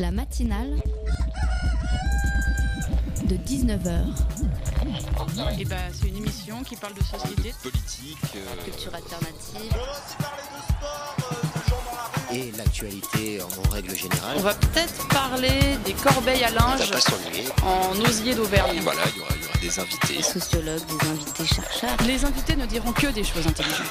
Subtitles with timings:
[0.00, 0.70] La matinale
[3.24, 4.00] de 19h.
[5.58, 9.76] Et bah, c'est une émission qui parle de société, politique, euh, Culture alternative.
[12.32, 14.36] et l'actualité en règle générale.
[14.38, 18.80] On va peut-être parler des corbeilles à On linge va en osier d'Auvergne.
[18.82, 20.22] voilà, il y aura, il y aura des invités.
[20.22, 21.96] Sociologues, des invités chercheurs.
[22.06, 23.86] Les invités ne diront que des choses intelligentes.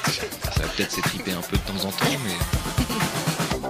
[0.54, 2.34] Ça va peut-être s'étriper un peu de temps en temps, mais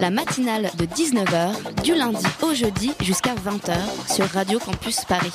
[0.00, 3.74] La matinale de 19h, du lundi au jeudi jusqu'à 20h
[4.10, 5.32] sur Radio Campus Paris.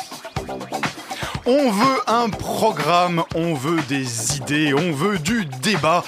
[1.45, 6.03] On veut un programme, on veut des idées, on veut du débat.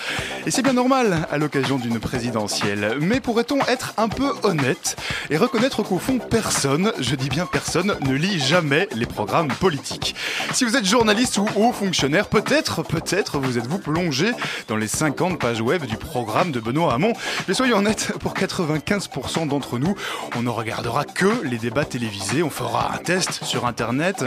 [0.48, 3.00] Et c'est bien normal à l'occasion d'une présidentielle.
[3.02, 4.96] Mais pourrait-on être un peu honnête
[5.30, 10.16] et reconnaître qu'au fond, personne, je dis bien personne, ne lit jamais les programmes politiques?
[10.54, 14.32] Si vous êtes journaliste ou haut fonctionnaire, peut-être, peut-être vous êtes-vous plongé
[14.70, 17.12] dans les 50 pages web du programme de Benoît Hamon.
[17.50, 19.96] Mais soyons honnêtes, pour 95% d'entre nous,
[20.38, 24.24] on ne regardera que les débats télévisés, on fera un test sur Internet.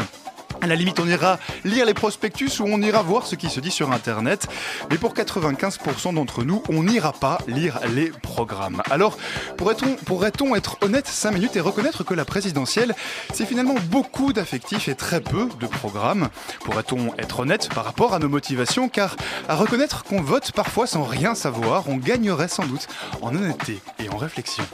[0.63, 3.61] À la limite, on ira lire les prospectus ou on ira voir ce qui se
[3.61, 4.47] dit sur Internet.
[4.91, 8.83] Mais pour 95% d'entre nous, on n'ira pas lire les programmes.
[8.91, 9.17] Alors,
[9.57, 12.95] pourrait-on pourrait être honnête 5 minutes et reconnaître que la présidentielle,
[13.33, 16.29] c'est finalement beaucoup d'affectifs et très peu de programmes?
[16.65, 18.89] Pourrait-on être honnête par rapport à nos motivations?
[18.89, 19.17] Car
[19.49, 22.87] à reconnaître qu'on vote parfois sans rien savoir, on gagnerait sans doute
[23.23, 24.65] en honnêteté et en réflexion.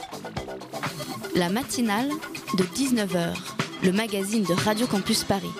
[1.35, 2.09] La matinale
[2.57, 3.35] de 19h,
[3.83, 5.51] le magazine de Radio Campus Paris.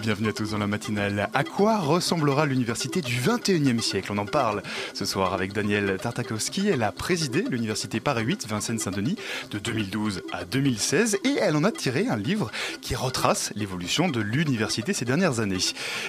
[0.00, 1.28] Bienvenue à tous dans la matinale.
[1.34, 4.12] À quoi ressemblera l'université du 21e siècle?
[4.12, 4.62] On en parle
[4.94, 6.68] ce soir avec Danielle Tartakowski.
[6.68, 9.16] Elle a présidé l'université Paris 8 Vincennes-Saint-Denis
[9.50, 14.20] de 2012 à 2016 et elle en a tiré un livre qui retrace l'évolution de
[14.20, 15.58] l'université ces dernières années.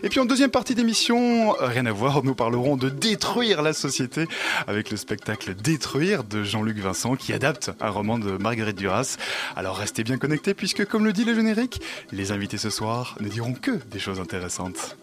[0.03, 4.27] Et puis en deuxième partie d'émission, rien à voir, nous parlerons de détruire la société
[4.67, 9.17] avec le spectacle Détruire de Jean-Luc Vincent qui adapte un roman de Marguerite Duras.
[9.55, 11.81] Alors restez bien connectés puisque comme le dit le générique,
[12.11, 14.95] les invités ce soir ne diront que des choses intéressantes.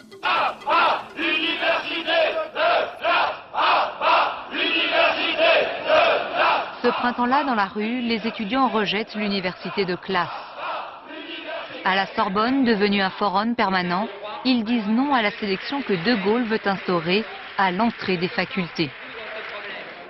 [6.83, 10.29] Ce printemps-là, dans la rue, les étudiants rejettent l'université de classe.
[11.85, 14.09] À la Sorbonne, devenue un forum permanent,
[14.45, 17.25] ils disent non à la sélection que De Gaulle veut instaurer
[17.59, 18.91] à l'entrée des facultés.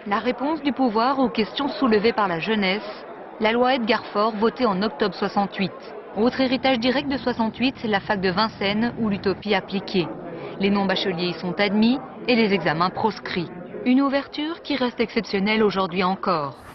[0.07, 3.05] La réponse du pouvoir aux questions soulevées par la jeunesse,
[3.41, 5.73] la loi Edgar Faure votée en octobre 68.
[6.17, 10.09] Autre héritage direct de 68, c'est la fac de Vincennes ou l'utopie appliquée.
[10.61, 13.51] Les non-bacheliers y sont admis et les examens proscrits.
[13.85, 16.66] Une ouverture qui reste exceptionnelle aujourd'hui encore.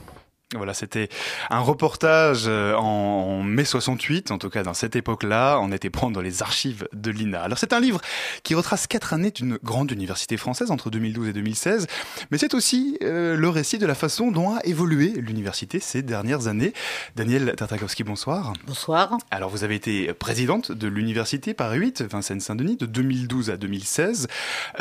[0.54, 1.08] Voilà, c'était
[1.50, 5.58] un reportage euh, en mai 68, en tout cas dans cette époque-là.
[5.62, 7.42] On était prendre dans les archives de l'INA.
[7.42, 8.02] Alors c'est un livre
[8.44, 11.88] qui retrace quatre années d'une grande université française entre 2012 et 2016,
[12.32, 16.48] mais c'est aussi euh, le récit de la façon dont a évolué l'université ces dernières
[16.48, 16.74] années.
[17.16, 18.52] Daniel Tartakowski, bonsoir.
[18.68, 19.18] Bonsoir.
[19.32, 24.28] Alors vous avez été présidente de l'université Paris 8, Vincennes-Saint-Denis, de 2012 à 2016.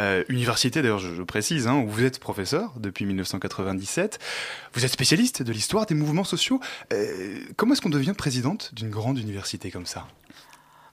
[0.00, 4.18] Euh, université, d'ailleurs, je, je précise, hein, où vous êtes professeur depuis 1997.
[4.74, 6.58] Vous êtes spécialiste de l'histoire des mouvements sociaux.
[6.90, 10.08] Euh, comment est-ce qu'on devient présidente d'une grande université comme ça?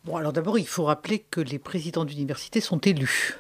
[0.04, 3.38] Bon, alors d'abord, il faut rappeler que les présidents d'université sont élus.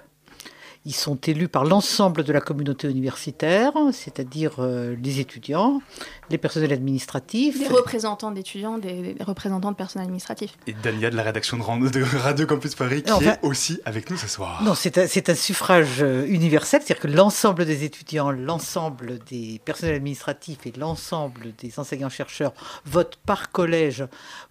[0.87, 5.81] Ils sont élus par l'ensemble de la communauté universitaire, c'est-à-dire euh, les étudiants,
[6.29, 7.59] les personnels administratifs.
[7.59, 10.57] Des représentants d'étudiants, des, des représentants de personnel administratif.
[10.65, 14.15] Et Dania de la rédaction de, Radio Campus Paris qui Enfin- est aussi avec nous
[14.15, 14.63] ce soir.
[14.63, 19.59] Non, c'est un, c'est un suffrage euh, universel, c'est-à-dire que l'ensemble des étudiants, l'ensemble des
[19.65, 22.53] personnels administratifs et l'ensemble des enseignants-chercheurs
[22.85, 24.05] votent par collège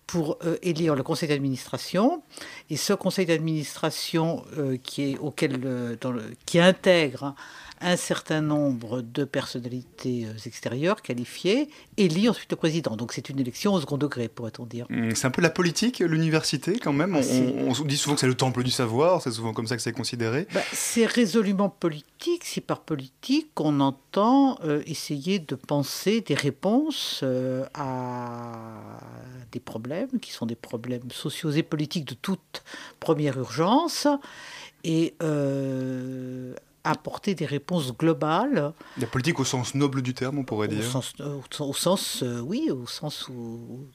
[0.06, 2.22] pour euh, élire le conseil d'administration.
[2.70, 7.34] Et ce conseil d'administration euh, euh, qui intègre
[7.80, 12.96] un certain nombre de personnalités euh, extérieures qualifiées élit ensuite le président.
[12.96, 14.86] Donc c'est une élection au second degré, pourrait-on dire.
[14.90, 17.14] Hum, C'est un peu la politique, l'université quand même.
[17.16, 19.66] On, Ah, on- on dit souvent que c'est le temple du savoir, c'est souvent comme
[19.66, 20.46] ça que c'est considéré.
[20.54, 27.20] Bah, c'est résolument politique, si par politique on entend euh, essayer de penser des réponses
[27.22, 28.98] euh, à
[29.52, 32.62] des problèmes qui sont des problèmes sociaux et politiques de toute
[33.00, 34.06] première urgence
[34.84, 36.54] et euh,
[36.86, 40.84] apporter des réponses globales La politique au sens noble du terme, on pourrait au dire.
[40.84, 43.86] sens, au, au sens euh, oui, au sens où-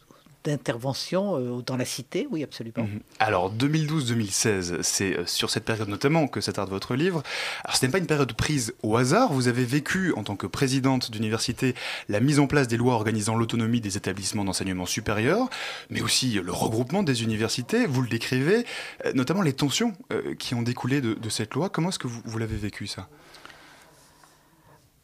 [0.43, 2.83] d'intervention euh, dans la cité, oui, absolument.
[2.83, 2.99] Mhm.
[3.19, 7.23] Alors 2012-2016, c'est euh, sur cette période notamment que s'attarde votre livre.
[7.63, 10.47] Alors ce n'est pas une période prise au hasard, vous avez vécu en tant que
[10.47, 11.75] présidente d'université
[12.09, 15.49] la mise en place des lois organisant l'autonomie des établissements d'enseignement supérieur,
[15.89, 18.65] mais aussi le regroupement des universités, vous le décrivez,
[19.05, 19.93] euh, notamment les tensions
[20.39, 21.69] qui ont découlé de, de cette loi.
[21.69, 23.07] Comment est-ce que vous, vous l'avez vécu ça?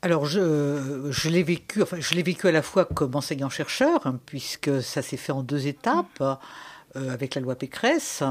[0.04, 4.20] Alors, je, je l'ai vécu, enfin, je l'ai vécu à la fois comme enseignant-chercheur, hein,
[4.26, 8.24] puisque ça s'est fait en deux étapes, euh, avec la loi Pécresse,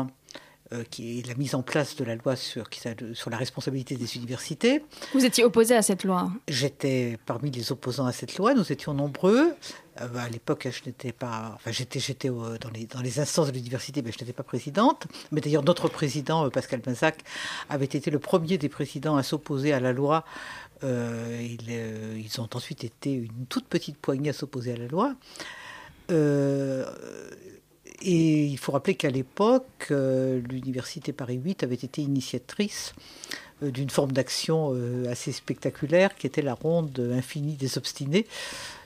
[0.73, 2.81] euh, qui est la mise en place de la loi sur, qui,
[3.15, 4.85] sur la responsabilité des universités.
[5.13, 8.95] Vous étiez opposé à cette loi J'étais parmi les opposants à cette loi, nous étions
[8.95, 9.55] nombreux.
[10.01, 13.53] Euh, à l'époque, je n'étais pas, enfin, j'étais, j'étais dans, les, dans les instances de
[13.53, 15.07] l'université, mais je n'étais pas présidente.
[15.33, 17.23] Mais d'ailleurs, notre président, Pascal Mazac,
[17.69, 20.25] avait été le premier des présidents à s'opposer à la loi
[20.85, 25.14] euh, euh, ils, ont ensuite été une toute petite poignée à s'opposer à la loi.
[26.11, 26.85] Euh,
[28.03, 32.94] et il faut rappeler qu'à l'époque, l'Université Paris 8 avait été initiatrice
[33.62, 34.76] d'une forme d'action
[35.08, 38.26] assez spectaculaire qui était la ronde infinie des obstinés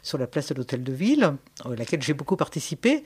[0.02, 1.34] sur la place de l'Hôtel de Ville,
[1.64, 3.02] à laquelle j'ai beaucoup participé.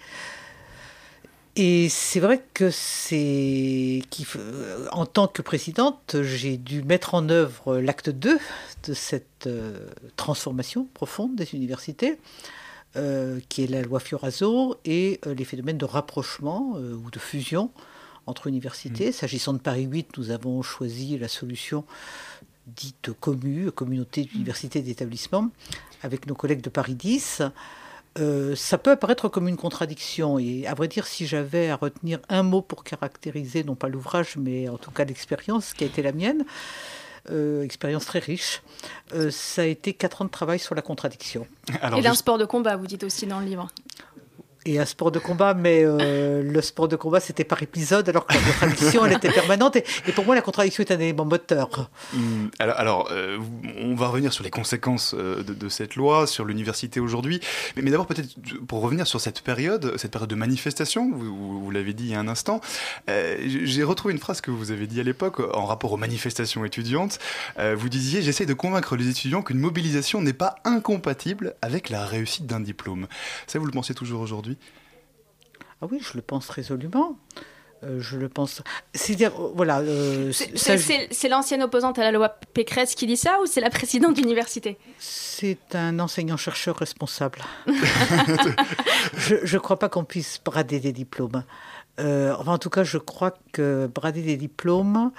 [1.57, 4.03] Et c'est vrai que c'est
[4.91, 8.39] en tant que présidente, j'ai dû mettre en œuvre l'acte 2
[8.89, 12.19] de cette euh, transformation profonde des universités,
[12.97, 17.71] euh, qui est la loi Fioraso et euh, les phénomènes de rapprochement ou de fusion
[18.27, 19.11] entre universités.
[19.11, 19.13] Mmh.
[19.13, 21.85] S'agissant de Paris 8, nous avons choisi la solution
[22.67, 25.51] dite commu, communauté d'universités et d'établissements,
[26.03, 27.43] avec nos collègues de Paris 10.
[28.19, 30.39] Euh, ça peut apparaître comme une contradiction.
[30.39, 34.37] Et à vrai dire, si j'avais à retenir un mot pour caractériser, non pas l'ouvrage,
[34.37, 36.45] mais en tout cas l'expérience qui a été la mienne,
[37.31, 38.63] euh, expérience très riche,
[39.15, 41.47] euh, ça a été quatre ans de travail sur la contradiction.
[41.97, 43.69] et d'un sport de combat, vous dites aussi dans le livre
[44.67, 48.27] et un sport de combat, mais euh, le sport de combat, c'était par épisode, alors
[48.27, 49.77] que la contradiction, elle était permanente.
[49.77, 51.91] Et, pour moi, la contradiction est un élément moteur.
[52.15, 53.39] Hum, alors, euh,
[53.81, 57.41] on va revenir sur les conséquences euh, de, cette loi, sur l'université aujourd'hui.
[57.77, 58.29] Mais, d'abord, peut-être
[58.67, 62.21] pour revenir sur cette période, cette période de manifestation, vous l'avez dit il y a
[62.21, 62.61] un instant,
[63.07, 67.19] j'ai retrouvé une phrase que vous avez dit à l'époque en rapport aux manifestations étudiantes.
[67.59, 72.47] vous disiez J'essaie de convaincre les étudiants qu'une mobilisation n'est pas incompatible avec la réussite
[72.47, 73.07] d'un diplôme.
[73.47, 74.54] Ça, vous le pensez toujours aujourd'hui?
[75.81, 77.19] Ah oui, je le pense résolument.
[77.85, 78.63] Euh, je le pense.
[78.95, 79.81] C'est-à-dire, euh, voilà.
[79.81, 84.15] Euh, c'est l'ancienne opposante à la loi Pécresse qui dit ça ou c'est la présidente
[84.15, 84.79] d'université?
[84.99, 87.41] C'est un enseignant-chercheur responsable.
[89.17, 91.45] je ne crois pas qu'on puisse brader des diplômes.
[91.99, 95.11] enfin, en tout cas, je crois que brader des diplômes,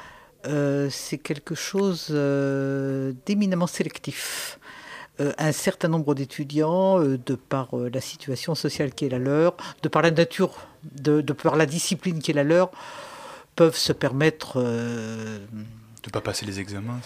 [0.90, 4.60] c'est quelque chose d'éminemment sélectif.
[5.22, 9.18] Euh, un certain nombre d'étudiants, euh, de par euh, la situation sociale qui est la
[9.18, 12.72] leur, de par la nature, de, de par la discipline qui est la leur,
[13.56, 14.62] peuvent se permettre...
[14.62, 15.40] de
[16.06, 17.00] ne pas passer les examens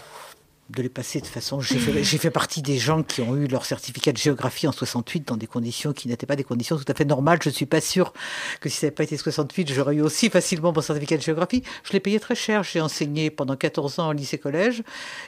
[0.70, 1.62] de les passer de façon.
[1.62, 5.38] J'ai fait, partie des gens qui ont eu leur certificat de géographie en 68 dans
[5.38, 7.40] des conditions qui n'étaient pas des conditions tout à fait normales.
[7.42, 8.14] Je ne suis pas sûr
[8.62, 11.64] que si ça n'avait pas été 68, j'aurais eu aussi facilement mon certificat de géographie.
[11.84, 12.64] Je l'ai payé très cher.
[12.64, 14.80] J'ai enseigné pendant 14 ans au lycée-collège.
[14.80, 14.84] Et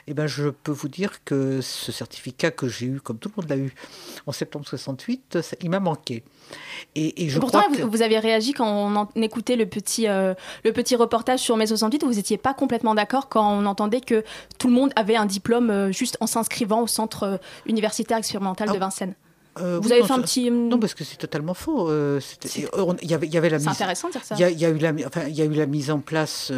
[0.08, 3.42] eh ben, je peux vous dire que ce certificat que j'ai eu, comme tout le
[3.42, 3.74] monde l'a eu
[4.26, 6.22] en septembre 68, il m'a manqué.
[6.94, 7.82] Et, je Pourtant, crois que...
[7.82, 8.68] vous, avez réagi quand
[9.16, 10.34] on écoutait le petit, euh,
[10.64, 14.24] le petit reportage sur mai 68, vous n'étiez pas complètement d'accord quand on entendait que
[14.58, 17.36] tout le monde avait un diplôme euh, juste en s'inscrivant au centre euh,
[17.66, 18.78] universitaire expérimental de ah.
[18.78, 19.14] Vincennes.
[19.56, 20.50] vous avez fait un petit.
[20.50, 21.90] Non, parce que c'est totalement faux.
[21.90, 23.66] Il y, avait, y avait la mise.
[23.66, 24.34] C'est intéressant de dire ça.
[24.38, 26.52] Il y, a eu la, enfin, il y a eu la mise en place.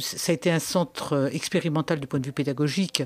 [0.00, 3.02] ça a été un centre expérimental du point de vue pédagogique,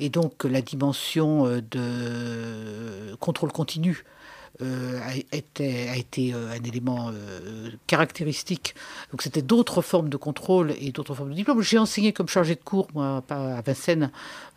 [0.00, 4.15] et donc la dimension de contrôle continu euh,
[4.60, 8.74] a, été, a été euh, un élément euh, caractéristique.
[9.10, 11.60] Donc c'était d'autres formes de contrôle et d'autres formes de diplôme.
[11.60, 14.10] J'ai enseigné comme chargé de cours, moi, à Vincennes,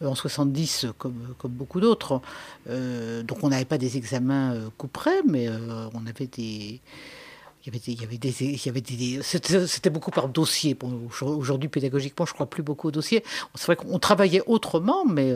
[0.03, 2.21] en 70, comme, comme beaucoup d'autres.
[2.67, 5.49] donc on n'avait pas des examens coup près, mais
[5.93, 6.79] on avait des
[7.65, 10.77] il y avait des, des, c'était beaucoup par dossier.
[11.21, 13.23] Aujourd'hui, pédagogiquement, je crois plus beaucoup au dossier.
[13.55, 15.33] C'est vrai qu'on travaillait autrement, mais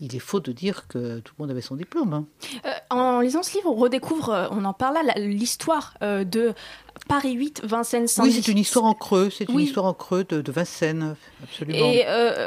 [0.00, 2.12] il est faux de dire que tout le monde avait son diplôme.
[2.12, 2.24] Hein.
[2.66, 6.52] Euh, en lisant ce livre, on redécouvre, euh, on en parle là, l'histoire euh, de
[7.08, 10.24] Paris 8, Vincennes saint Oui, c'est une histoire en creux, c'est une histoire en creux
[10.24, 11.78] de, Vincennes, absolument.
[11.78, 12.04] Et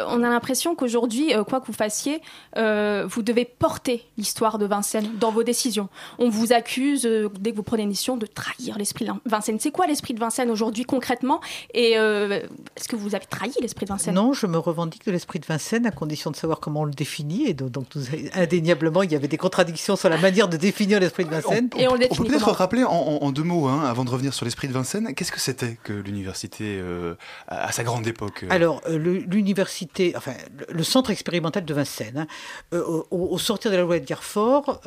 [0.08, 2.22] on a l'impression qu'aujourd'hui, quoi que vous fassiez,
[2.56, 5.90] vous devez porter l'histoire de Vincennes dans vos décisions.
[6.18, 7.02] On vous accuse,
[7.40, 9.60] dès que vous prenez une mission, de trahir l'esprit de Vincennes.
[9.60, 11.42] C'est quoi l'esprit de Vincennes aujourd'hui concrètement?
[11.74, 14.16] Et est-ce que vous avez trahi l'esprit de Vincennes?
[14.16, 16.92] Non, je me revendique de l'esprit de Vincennes à condition de savoir comment on le
[16.92, 17.86] définit et donc,
[18.34, 21.70] indéniablement, il y avait des contradictions sur la manière de définir l'esprit de Vincennes.
[21.76, 24.68] On, et on, peut peut-être rappeler en, deux mots, hein, avant de revenir sur l'esprit
[24.68, 27.16] de Vincennes, qu'est-ce que c'était que l'université euh,
[27.48, 30.34] à, sa grande époque euh Alors, euh, l'université, enfin,
[30.70, 32.28] le, centre expérimental de Vincennes,
[32.72, 34.82] hein, au, sortir de la loi Edgar Faure,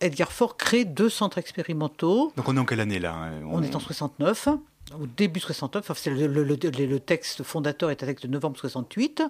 [0.00, 2.32] Edgar Faure crée deux centres expérimentaux.
[2.36, 3.62] Donc on est en quelle année là on...
[3.62, 4.48] est en 69.
[4.94, 9.22] Au début 69, enfin, le, texte fondateur est un texte de novembre 68,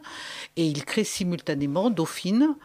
[0.57, 2.57] et il crée simultanément Dauphine,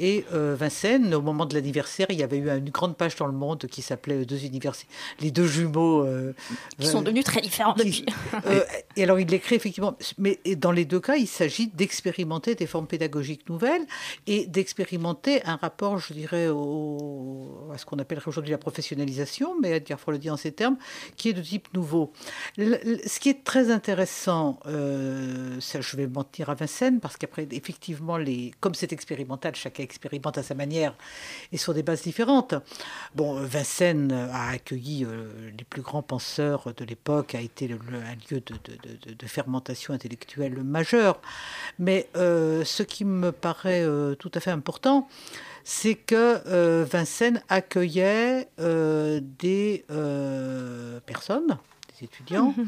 [0.00, 3.26] et euh, Vincennes, au moment de l'anniversaire, il y avait eu une grande page dans
[3.26, 4.90] le monde qui s'appelait deux universités,
[5.20, 6.06] les deux jumeaux.
[6.06, 6.34] Euh,
[6.78, 8.06] qui sont devenus très différents depuis.
[8.46, 8.64] Euh,
[8.96, 12.86] et alors, il l'écrit effectivement, mais dans les deux cas, il s'agit d'expérimenter des formes
[12.86, 13.84] pédagogiques nouvelles
[14.26, 19.72] et d'expérimenter un rapport, je dirais, au, à ce qu'on appellerait aujourd'hui la professionnalisation, mais
[19.72, 20.78] Edgar Fromm le dit en ces termes,
[21.16, 22.12] qui est de type nouveau.
[22.56, 28.52] ce qui est très intéressant, ça, je vais mentir à Vincennes, parce qu'après, effectivement, les,
[28.60, 30.94] comme c'est expérimental, chacun expérimente à sa manière
[31.52, 32.54] et sur des bases différentes.
[33.14, 38.40] Bon, Vincennes a accueilli euh, les plus grands penseurs de l'époque, a été un lieu
[38.40, 41.20] de, fermentation intellectuelle majeur.
[41.78, 45.08] Mais euh, ce qui me paraît euh, tout à fait important,
[45.64, 49.84] c'est que Vincennes accueillait des
[51.06, 51.58] personnes,
[51.98, 52.54] des étudiants.
[52.56, 52.66] Mm-hmm.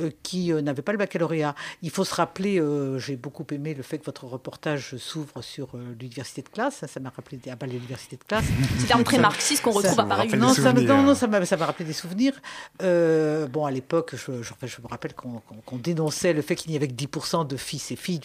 [0.00, 1.54] Euh, qui euh, n'avaient pas le baccalauréat.
[1.82, 5.70] Il faut se rappeler, euh, j'ai beaucoup aimé le fait que votre reportage s'ouvre sur
[5.98, 6.84] l'université de classe.
[6.86, 8.44] Ça m'a rappelé ah, bah, l'université de classe.
[8.78, 10.30] C'est un très marxiste qu'on retrouve à Paris.
[10.36, 12.34] Non, ça, non, ça m'a rappelé des souvenirs.
[12.80, 16.94] bon, à l'époque, je, je, me rappelle qu'on dénonçait le fait qu'il n'y avait que
[16.94, 18.20] 10% de fils et filles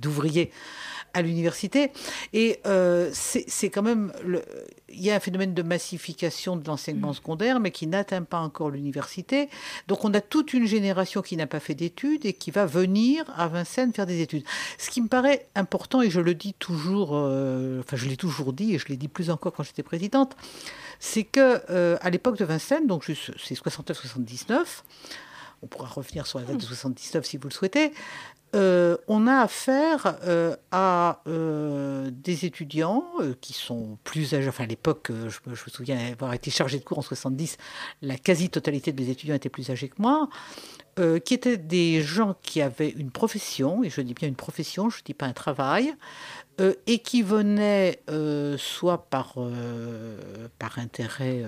[0.00, 0.50] d'ouvriers
[1.14, 1.90] à l'université.
[2.32, 4.12] Et euh, c'est quand même.
[4.24, 4.42] Le,
[4.94, 7.14] il y a un phénomène de massification de l'enseignement mm.
[7.14, 9.48] secondaire, mais qui n'atteint pas encore l'université.
[9.88, 13.24] Donc on a toute une génération qui n'a pas fait d'études et qui va venir
[13.36, 14.44] à Vincennes faire des études.
[14.78, 18.52] Ce qui me paraît important, et je le dis toujours, euh, enfin je l'ai toujours
[18.52, 20.36] dit, et je l'ai dit plus encore quand j'étais présidente,
[21.00, 24.82] c'est que euh, à l'époque de Vincennes, donc c'est 69-79,
[25.62, 27.92] on pourra revenir sur la date de 79 si vous le souhaitez,
[28.54, 33.04] euh, on a affaire euh, à euh, des étudiants
[33.40, 34.48] qui sont plus âgés.
[34.48, 37.56] Enfin, à l'époque, je, me souviens avoir été chargé de cours en 70,
[38.02, 40.28] la quasi-totalité de mes étudiants étaient plus âgés que moi,
[41.24, 44.98] qui étaient des gens qui avaient une profession, et je dis bien une profession, je
[44.98, 45.94] ne dis pas un travail,
[46.86, 48.02] et qui venaient
[48.58, 49.36] soit par,
[50.58, 51.44] par intérêt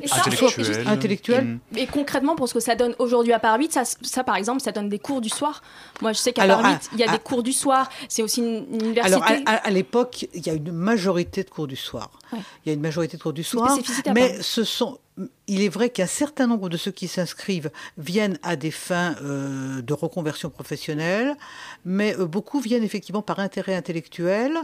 [0.00, 0.88] intellectuel.
[0.88, 1.44] intellectuel.
[1.44, 1.60] Mm.
[1.76, 4.60] Et concrètement, pour ce que ça donne aujourd'hui à Paris 8, ça, ça, par exemple,
[4.60, 5.62] ça donne des cours du soir.
[6.00, 7.90] Moi, je sais qu'à Paris 8, il y a des cours du soir.
[8.08, 9.14] C'est aussi une, université.
[9.14, 12.10] Alors, à, l'époque, il y a une majorité de cours du soir.
[12.32, 13.76] Il y a une majorité de cours du soir.
[14.14, 14.98] Mais ce sont.
[15.46, 19.82] Il est vrai qu'un certain nombre de ceux qui s'inscrivent viennent à des fins euh,
[19.82, 21.36] de reconversion professionnelle,
[21.84, 24.56] mais euh, beaucoup viennent effectivement par intérêt intellectuel.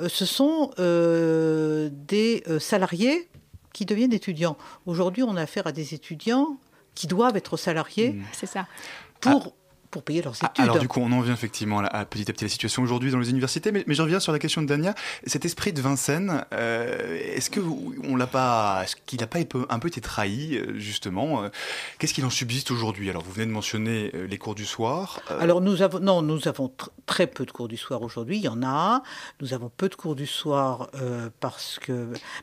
[0.00, 3.28] Euh, ce sont des salariés
[3.78, 4.56] qui deviennent étudiants.
[4.86, 6.56] Aujourd'hui, on a affaire à des étudiants
[6.96, 8.10] qui doivent être salariés.
[8.10, 8.24] Mmh.
[8.32, 8.66] C'est ça.
[9.20, 9.54] Pour
[9.90, 10.64] pour payer leurs ah, études.
[10.64, 13.18] Alors du coup, on en vient effectivement à, petit à petit la situation aujourd'hui dans
[13.18, 14.94] les universités, mais, mais, je reviens sur la question de Dania.
[15.26, 17.60] Cet esprit de Vincennes, euh, est-ce que
[18.04, 21.48] on l'a pas, est-ce qu'il n'a pas un peu été trahi euh, justement euh,
[21.98, 23.10] Qu'est-ce qu'il en subsiste aujourd'hui?
[23.10, 25.20] Alors vous venez de mentionner les cours du soir.
[25.40, 26.72] Alors nous avons non, nous avons
[27.06, 28.36] très peu de cours du soir aujourd'hui.
[28.36, 29.02] Il y en a.
[29.40, 30.90] Nous avons peu de cours du soir
[31.40, 31.92] parce que,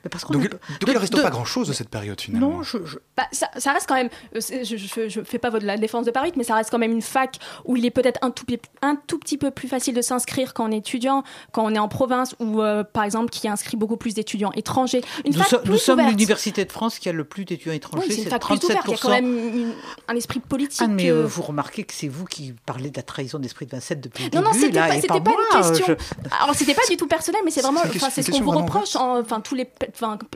[0.03, 0.49] mais parce qu'on donc,
[0.87, 2.49] il ne reste pas grand-chose de cette période finalement.
[2.49, 2.77] Non, je,
[3.15, 4.09] bah, ça, ça, reste quand même.
[4.33, 7.34] Je, ne fais pas la défense de Paris, mais ça reste quand même une fac
[7.65, 8.45] où il est peut-être un tout,
[8.81, 11.79] un tout petit peu plus facile de s'inscrire quand on est étudiant, quand on est
[11.79, 15.01] en province, ou euh, par exemple qui inscrit beaucoup plus d'étudiants étrangers.
[15.25, 15.33] Une
[15.65, 18.59] nous, sommes l'université de France qui a le plus d'étudiants étrangers, c'est 37%.
[18.85, 19.73] il y a quand même
[20.07, 20.81] un esprit politique.
[20.83, 23.71] Ah, mais euh, vous remarquez que c'est vous qui parlez de la trahison d'esprit de
[23.71, 24.71] Vincennes depuis le non, début.
[24.71, 25.97] Non, c'était pas, pas, une question.
[26.41, 28.95] Alors c'était pas du tout personnel, mais c'est vraiment, c'est ce qu'on vous reproche.
[28.95, 29.69] Enfin, tous les,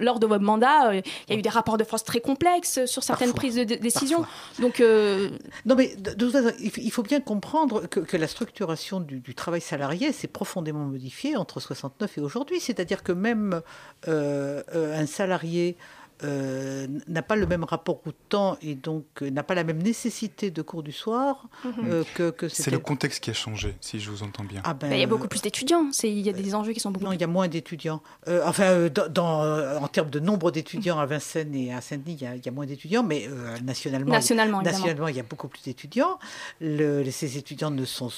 [0.02, 2.86] lors de votre mandat, euh, il y a eu des rapports de force très complexes
[2.86, 4.26] sur certaines prises de décision.
[4.60, 6.52] Donc, non, mais de, toute façon,
[6.90, 12.18] il faut bien comprendre que, la structuration du, travail salarié s'est profondément modifiée entre 69
[12.18, 12.60] et aujourd'hui.
[12.60, 13.62] C'est-à-dire que même
[14.08, 15.78] euh, euh, un salarié
[16.24, 19.82] euh, n'a pas le même rapport au temps et donc euh, n'a pas la même
[19.82, 21.74] nécessité de cours du soir mhm.
[21.86, 24.62] euh, que, que C'est le contexte qui a changé, si je vous entends bien.
[24.66, 26.92] Ah ben, il y a beaucoup plus d'étudiants, il y a des enjeux qui sont
[26.92, 28.02] beaucoup Non, il y a moins d'étudiants.
[28.44, 32.52] enfin, dans, en termes de nombre d'étudiants à Vincennes et à Saint-Denis, il, y a
[32.52, 33.30] moins d'étudiants, mais
[33.64, 36.20] nationalement, nationalement, il, nationalement, il y a beaucoup plus d'étudiants.
[36.60, 38.10] Le, ces étudiants ne sont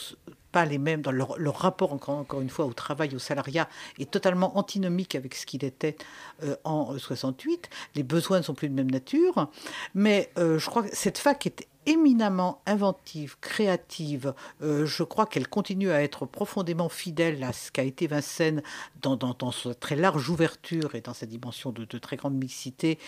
[0.51, 3.67] pas les mêmes, dans leur, rapport, encore, encore, une fois, au travail, au salariat,
[3.99, 5.95] est totalement antinomique avec ce qu'il était
[6.43, 7.69] euh, en 68.
[7.95, 9.47] Les besoins ne sont plus de même nature.
[9.95, 14.35] Mais euh, je crois que cette fac est éminemment inventive, créative.
[14.61, 18.61] Euh, je crois qu'elle continue à être profondément fidèle à ce qu'a été Vincennes
[19.01, 22.99] dans, dans, sa très large ouverture et dans sa dimension de, très grande mixité.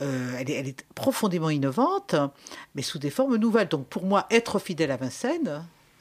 [0.00, 2.16] elle, est, profondément innovante,
[2.74, 3.68] mais sous des formes nouvelles.
[3.68, 5.62] Donc pour moi, être fidèle à Vincennes,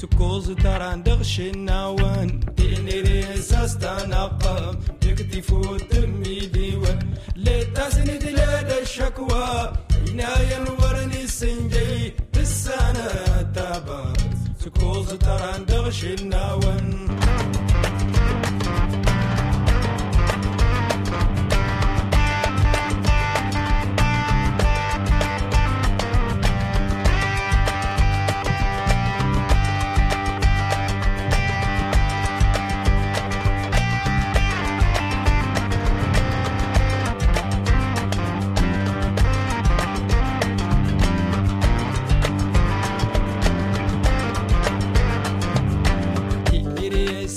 [0.00, 6.98] سكوز تران دغش النوان ديني ريساس تنقم دكتي فوت تمي ديوان
[7.36, 9.72] لتاسني دلاد الشكوى
[10.08, 13.08] عناية نورني السنجي بالسنة
[13.54, 14.12] تابا
[14.64, 17.08] سكوز تران دغش النوان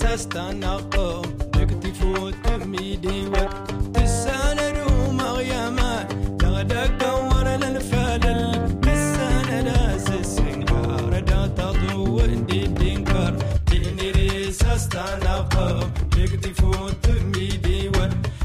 [0.09, 1.21] تستنى قوم
[1.53, 6.07] تكتف وتميدي وتساند ومغيما
[6.39, 13.33] تغدق دور للفلل تساند ناس السنقار دا تضو اندي دينكر
[13.65, 17.91] تيني ريس استنى قوم تكتف وتميدي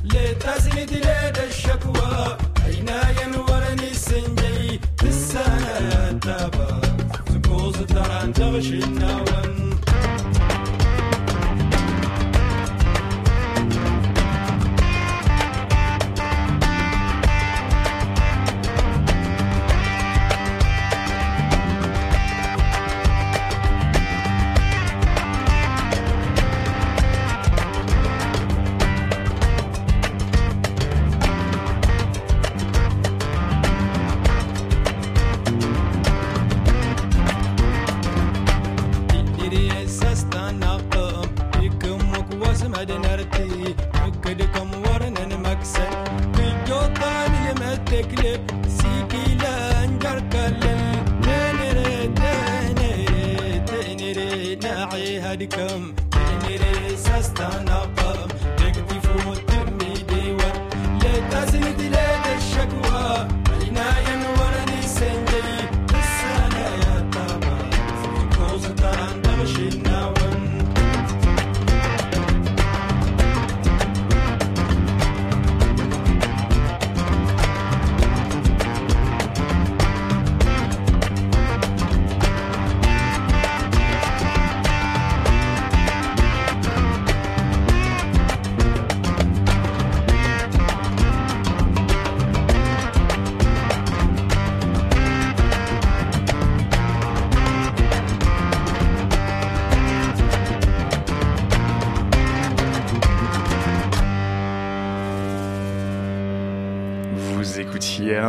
[0.04, 2.88] لتزيد ليد الشكوى اين
[3.22, 6.80] ينورني سنجي تساند تابا
[7.30, 9.43] زبوز تران تغشي النوى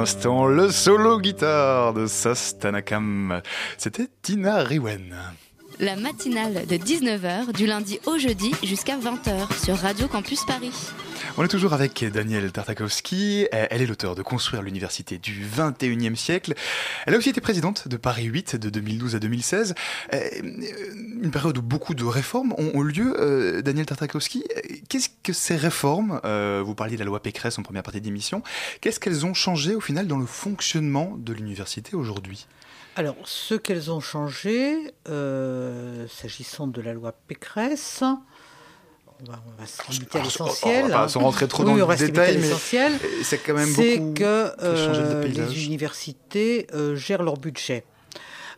[0.05, 3.41] le solo guitare de Sas Tanakam.
[3.75, 5.14] C'était Tina Riwen.
[5.79, 10.71] La matinale de 19h du lundi au jeudi jusqu'à 20h sur Radio Campus Paris.
[11.37, 13.47] On est toujours avec Danielle Tartakovsky.
[13.51, 16.53] Elle est l'auteur de Construire l'université du 21e siècle.
[17.05, 19.75] Elle a aussi été présidente de Paris 8 de 2012 à 2016.
[20.13, 23.13] Euh, Une période où beaucoup de réformes ont lieu.
[23.19, 24.45] Euh, Danielle Tartakovsky,
[24.87, 28.43] qu'est-ce que ces réformes, euh, vous parliez de la loi Pécresse en première partie d'émission,
[28.79, 32.47] qu'est-ce qu'elles ont changé au final dans le fonctionnement de l'université aujourd'hui?
[32.97, 39.67] Alors, ce qu'elles ont changé, euh, s'agissant de la loi Pécresse, on va, on va
[39.67, 40.85] se limiter à l'essentiel.
[40.85, 42.51] on va pas rentrer trop Oui, dans le détail, mais
[43.23, 47.83] c'est quand même C'est beaucoup que changé de euh, les universités euh, gèrent leur budget.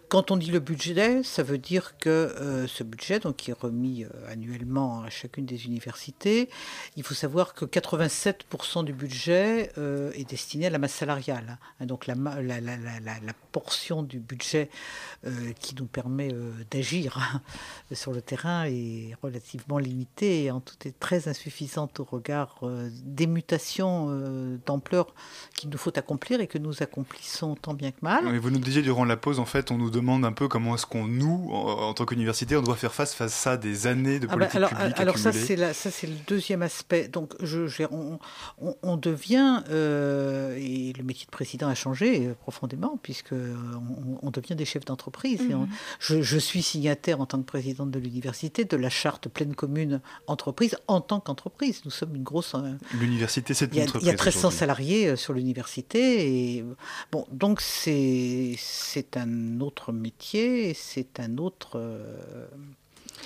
[0.10, 3.60] Quand on dit le budget, ça veut dire que euh, ce budget, donc qui est
[3.60, 6.50] remis euh, annuellement à chacune des universités,
[6.96, 11.58] il faut savoir que 87% du budget euh, est destiné à la masse salariale.
[11.82, 11.86] hein.
[11.86, 14.70] donc la, la- la- la- portion du budget
[15.60, 16.30] qui nous permet
[16.70, 17.42] d'agir
[17.92, 22.60] sur le terrain est relativement limitée et en tout est très insuffisante au regard
[23.04, 25.08] des mutations d'ampleur
[25.56, 28.38] qu'il nous faut accomplir et que nous accomplissons tant bien que mal.
[28.38, 30.86] Vous nous disiez durant la pause, en fait, on nous demande un peu comment est-ce
[30.86, 34.28] qu'on, nous, en, en tant qu'université, on doit faire face face à des années de
[34.30, 37.08] Ah bah, politique alors, publique alors ça c'est la- ça c'est le deuxième aspect.
[37.08, 38.20] Donc je, je- on,
[38.62, 43.56] on- on devient euh, et le métier de président a changé euh, profondément puisque euh,
[44.22, 45.42] on, on devient des chefs d'entreprise.
[45.50, 45.70] Et on- Mhm.
[46.00, 50.02] je, je suis signataire en tant que présidente de l'université de la charte pleine commune
[50.28, 51.82] entreprise en tant qu'entreprise.
[51.86, 52.56] Nous sommes une grosse
[53.00, 54.04] L'université, c'est il y, a, une entreprise.
[54.04, 54.58] il y a 1300 aujourd'hui.
[54.60, 56.56] salariés sur l'université.
[56.58, 56.66] Et,
[57.12, 61.80] bon, donc c'est c'est un autre métier, c'est un autre.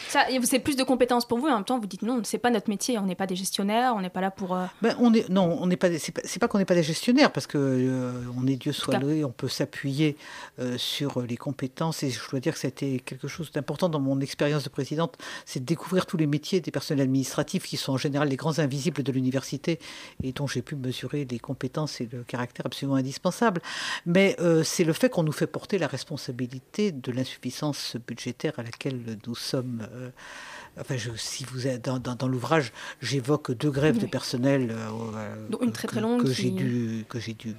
[0.08, 2.38] Ça, c'est plus de compétences pour vous, et en même temps, vous dites non, c'est
[2.38, 4.56] pas notre métier, on n'est pas des gestionnaires, on n'est pas là pour.
[4.56, 6.84] euh, Ben, on est, non, on n'est pas, c'est pas, pas qu'on n'est pas des
[6.84, 10.18] gestionnaires, parce que euh, on est Dieu soit loué, on peut s'appuyer
[10.60, 12.04] euh, sur les compétences.
[12.04, 15.60] Et je dois dire que c'était quelque chose d'important dans mon expérience de présidente, c'est
[15.60, 19.04] de découvrir tous les métiers des personnels administratifs qui sont en général les grands invisibles
[19.04, 19.80] de l'université
[20.24, 23.62] et dont j'ai pu mesurer les compétences et le caractère absolument indispensable.
[24.06, 29.18] Mais c'est le fait qu'on nous fait porter la responsabilité de l'insuffisance budgétaire à laquelle
[29.28, 29.81] nous sommes.
[29.94, 30.10] Euh,
[30.80, 35.36] Enfin, je- si vous êtes dans, dans- dans l'ouvrage, j'évoque deux grèves de personnel euh,
[35.62, 37.56] une que- très, très que- longue que qui- j'ai dû que j'ai dû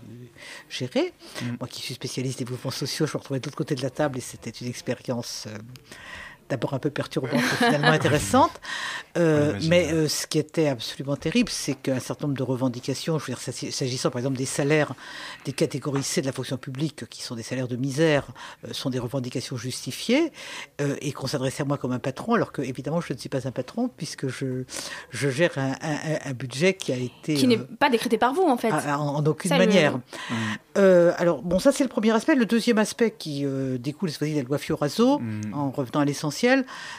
[0.70, 1.12] gérer.
[1.42, 1.46] Mm.
[1.60, 3.90] Moi, qui suis spécialiste des mouvements sociaux, je me retrouvais de l'autre côté de la
[3.90, 5.44] table et c'était une expérience.
[5.46, 5.58] euh,
[6.52, 8.52] D'abord un peu perturbante, mais finalement intéressante.
[9.18, 13.24] Euh, mais euh, ce qui était absolument terrible, c'est qu'un certain nombre de revendications, je
[13.26, 14.94] veux dire, s'agis- s'agissant par exemple des salaires
[15.44, 18.24] des catégories C de la fonction publique, qui sont des salaires de misère,
[18.66, 20.32] euh, sont des revendications justifiées,
[20.80, 23.28] euh, et qu'on s'adressait à moi comme un patron, alors que évidemment je ne suis
[23.28, 24.64] pas un patron, puisque je,
[25.10, 27.34] je gère un, un- un budget qui a été...
[27.34, 28.72] qui n'est pas décrété par vous, en fait.
[28.72, 29.98] en, en aucune Ça, le- manière.
[30.78, 32.34] Euh, alors, bon, ça c'est le premier aspect.
[32.34, 35.52] Le deuxième aspect qui euh, découle cette fois-ci de la loi Fioraso, Mm.
[35.52, 36.41] en revenant à l'essentiel,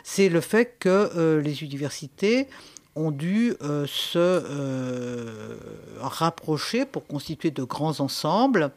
[0.04, 2.48] c'est le fait que euh, les universités
[2.96, 5.56] ont dû euh, se euh,
[6.00, 8.72] rapprocher pour constituer de grands ensembles.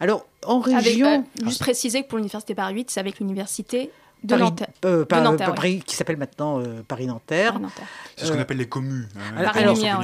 [0.00, 1.24] Alors, en Avec, région...
[1.42, 3.90] euh, juste préciser que pour l'université Paris 8, c'est avec l'université
[4.24, 4.68] de Paris- Nanterre.
[4.84, 5.36] euh, oui.
[5.56, 7.58] Paris, qui s'appelle maintenant euh, Paris-Nanterre.
[8.16, 9.08] C'est ce qu'on appelle les communes.
[9.16, 10.02] hein,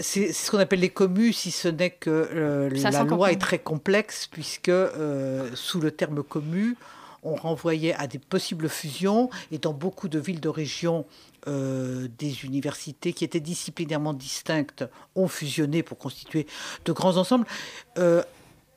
[0.00, 3.58] c'est ce qu'on appelle les communes, si ce n'est que euh, la loi est très
[3.58, 6.76] complexe, puisque euh, sous le terme commu,
[7.22, 11.06] on renvoyait à des possibles fusions, et dans beaucoup de villes de région,
[11.48, 14.84] euh, des universités qui étaient disciplinairement distinctes
[15.16, 16.46] ont fusionné pour constituer
[16.84, 17.46] de grands ensembles.
[17.98, 18.22] Euh,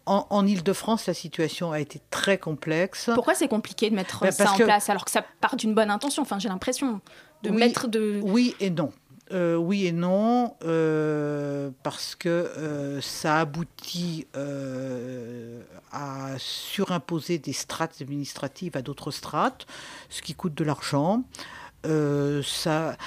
[0.07, 3.09] en, en Ile-de-France, la situation a été très complexe.
[3.15, 5.73] Pourquoi c'est compliqué de mettre Bah, ça en que- place alors que ça part d'une
[5.73, 6.21] bonne intention?
[6.21, 7.01] Enfin, j'ai l'impression
[7.41, 7.55] de Oui.
[7.57, 8.19] mettre de.
[8.23, 8.91] Oui et non.
[9.31, 14.27] Euh, oui et non, euh, parce que euh, ça aboutit
[15.91, 19.65] à surimposer des strates administratives à d'autres strates,
[20.09, 21.23] ce qui coûte de l'argent.
[22.43, 22.97] Ça,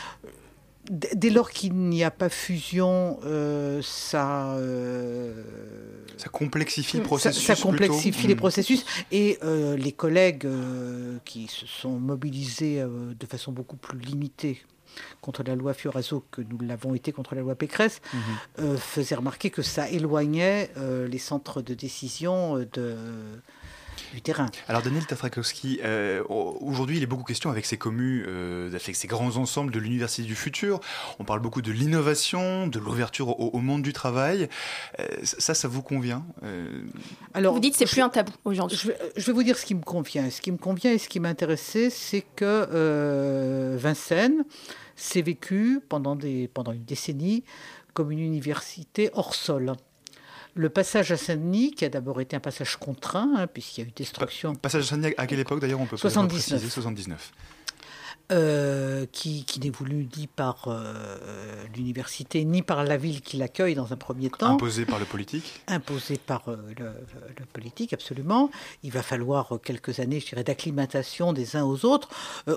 [0.90, 5.42] dès lors qu'il n'y a pas fusion, euh, ça, euh,
[6.16, 7.44] Ça complexifie le processus.
[7.44, 8.28] ça complexifie plutôt.
[8.28, 8.38] les Mm.
[8.38, 10.48] processus et euh, les collègues
[11.24, 14.62] qui se sont mobilisés de façon beaucoup plus limitée
[15.20, 18.20] contre la loi Fioraso que nous l'avons été contre la loi Pécresse, Mhm.
[18.60, 22.96] euh, faisaient remarquer que ça éloignait euh, les centres de décision euh, de,
[24.14, 24.46] du terrain.
[24.68, 29.08] Alors Daniel Tafrakowski, euh, aujourd'hui il est beaucoup question avec ces communes, euh, avec ces
[29.08, 30.80] grands ensembles de l'université du futur.
[31.18, 34.48] On parle beaucoup de l'innovation, de l'ouverture au, au monde du travail.
[35.00, 36.82] Euh, ça, ça vous convient Euh,
[37.34, 38.78] Alors, Vous dites c'est plus un tabou aujourd'hui.
[38.80, 40.30] Je vais, je vais vous dire ce qui me convient.
[40.30, 44.44] Ce qui me convient et ce qui m'intéressait, c'est que euh, Vincennes
[44.98, 47.44] s'est vécu pendant, des, pendant une décennie
[47.94, 49.72] comme une université hors sol.
[50.54, 53.88] Le passage à Saint-Denis, qui a d'abord été un passage contraint, hein, puisqu'il y a
[53.88, 56.32] eu destruction, Passage à Saint-Denis, à quelle époque d'ailleurs on peut peut-être 79.
[56.32, 56.68] préciser?
[56.68, 57.32] 79.
[58.30, 63.74] Euh, qui, qui n'est voulu ni par euh, l'université, ni par la ville qui l'accueille
[63.74, 64.54] dans un premier temps.
[64.54, 65.62] Imposé par le politique.
[65.66, 66.90] imposé par euh, le,
[67.38, 68.50] le politique, absolument.
[68.82, 72.10] Il va falloir quelques années, je dirais, d'acclimatation des uns aux autres.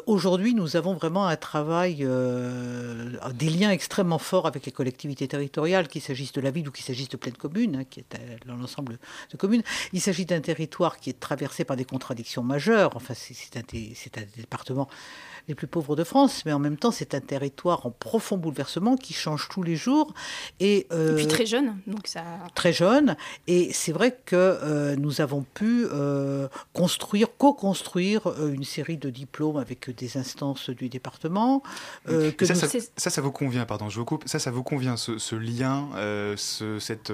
[0.07, 6.01] Aujourd'hui, nous avons vraiment un travail, des liens extrêmement forts avec les collectivités territoriales, qu'il
[6.01, 8.99] s'agisse de la ville ou qu'il s'agisse de pleine commune, hein, qui est dans l'ensemble
[9.31, 9.63] de communes.
[9.93, 12.91] Il s'agit d'un territoire qui est traversé par des contradictions majeures.
[12.95, 13.61] Enfin, c'est un,
[14.35, 14.89] départements
[15.47, 18.95] les plus pauvres de France, mais en même temps, c'est un territoire en profond bouleversement
[18.97, 20.13] qui change tous les jours.
[20.59, 22.23] Et, Et euh, puis très jeune, donc ça.
[22.55, 23.15] très jeune.
[23.47, 29.09] Et c'est vrai que euh, nous avons pu euh, construire, co-construire euh, une série de
[29.09, 31.63] diplômes avec des instances du département.
[32.09, 34.23] euh, que ça, nous- ça, C'est- ça, ça vous convient, pardon, je vous coupe.
[34.27, 37.11] Ça, ça vous convient, ce, ce lien, euh, ce, cette,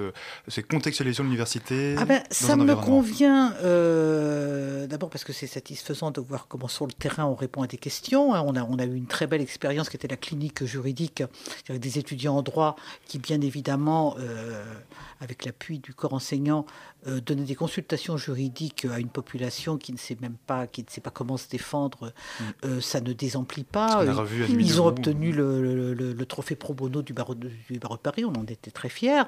[0.48, 6.10] cette contextualisation de l'université Ah ben, ça me convient euh, d'abord parce que c'est satisfaisant
[6.10, 8.17] de voir comment sur le terrain on répond à des questions.
[8.18, 8.44] Hein.
[8.46, 11.22] On a, eu une très belle expérience qui était la clinique juridique
[11.68, 12.76] avec des étudiants en droit
[13.06, 14.62] qui bien évidemment, euh,
[15.20, 16.66] avec l'appui du corps enseignant,
[17.06, 20.88] euh, donnaient des consultations juridiques à une population qui ne sait même pas, qui ne
[20.90, 22.12] sait pas comment se défendre.
[22.64, 23.98] Euh, ça ne désemplit pas.
[23.98, 24.04] On a
[24.42, 27.78] Euh, Ils ont obtenu le, le- le- le trophée pro bono du barreau, de, du
[27.78, 29.22] barreau de Paris, on en était très fiers.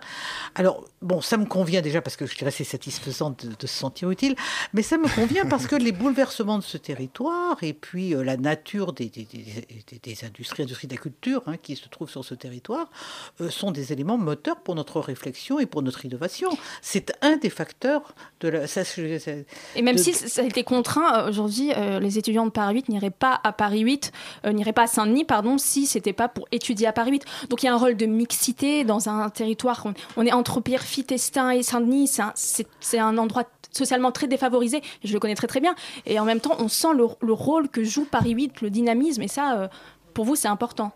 [0.54, 3.74] Alors, bon, ça me convient déjà parce que je dirais c'est satisfaisant de, de se
[3.74, 4.34] sentir utile,
[4.72, 8.36] mais ça me convient parce que les bouleversements de ce territoire et puis euh, la
[8.36, 12.24] nature des, des, des- des- industries, industries de la culture hein, qui se trouvent sur
[12.24, 12.90] ce territoire,
[13.48, 16.50] sont des éléments moteurs pour notre réflexion et pour notre innovation.
[16.82, 18.66] C'est un des facteur de la.
[18.66, 19.32] ça, je- ça-
[19.76, 22.74] Et même de- si ça a été contraint, euh, aujourd'hui, euh, les étudiants de Paris
[22.76, 24.12] 8 n'iraient pas à Paris 8,
[24.46, 27.24] euh, n'iraient pas à Saint-Denis, pardon, si c'était pas pour étudier à Paris 8.
[27.50, 29.82] Donc il y a un rôle de mixité dans un territoire.
[29.84, 32.10] On, on est entre Pierrefitte, Estin et Saint-Denis.
[32.34, 34.80] C'est un, endroit socialement très défavorisé.
[35.04, 35.74] Je le connais très très bien.
[36.06, 39.22] Et en même temps, on sent le, le rôle que joue Paris 8, le dynamisme.
[39.22, 39.68] Et ça, euh,
[40.14, 40.92] pour vous, c'est important.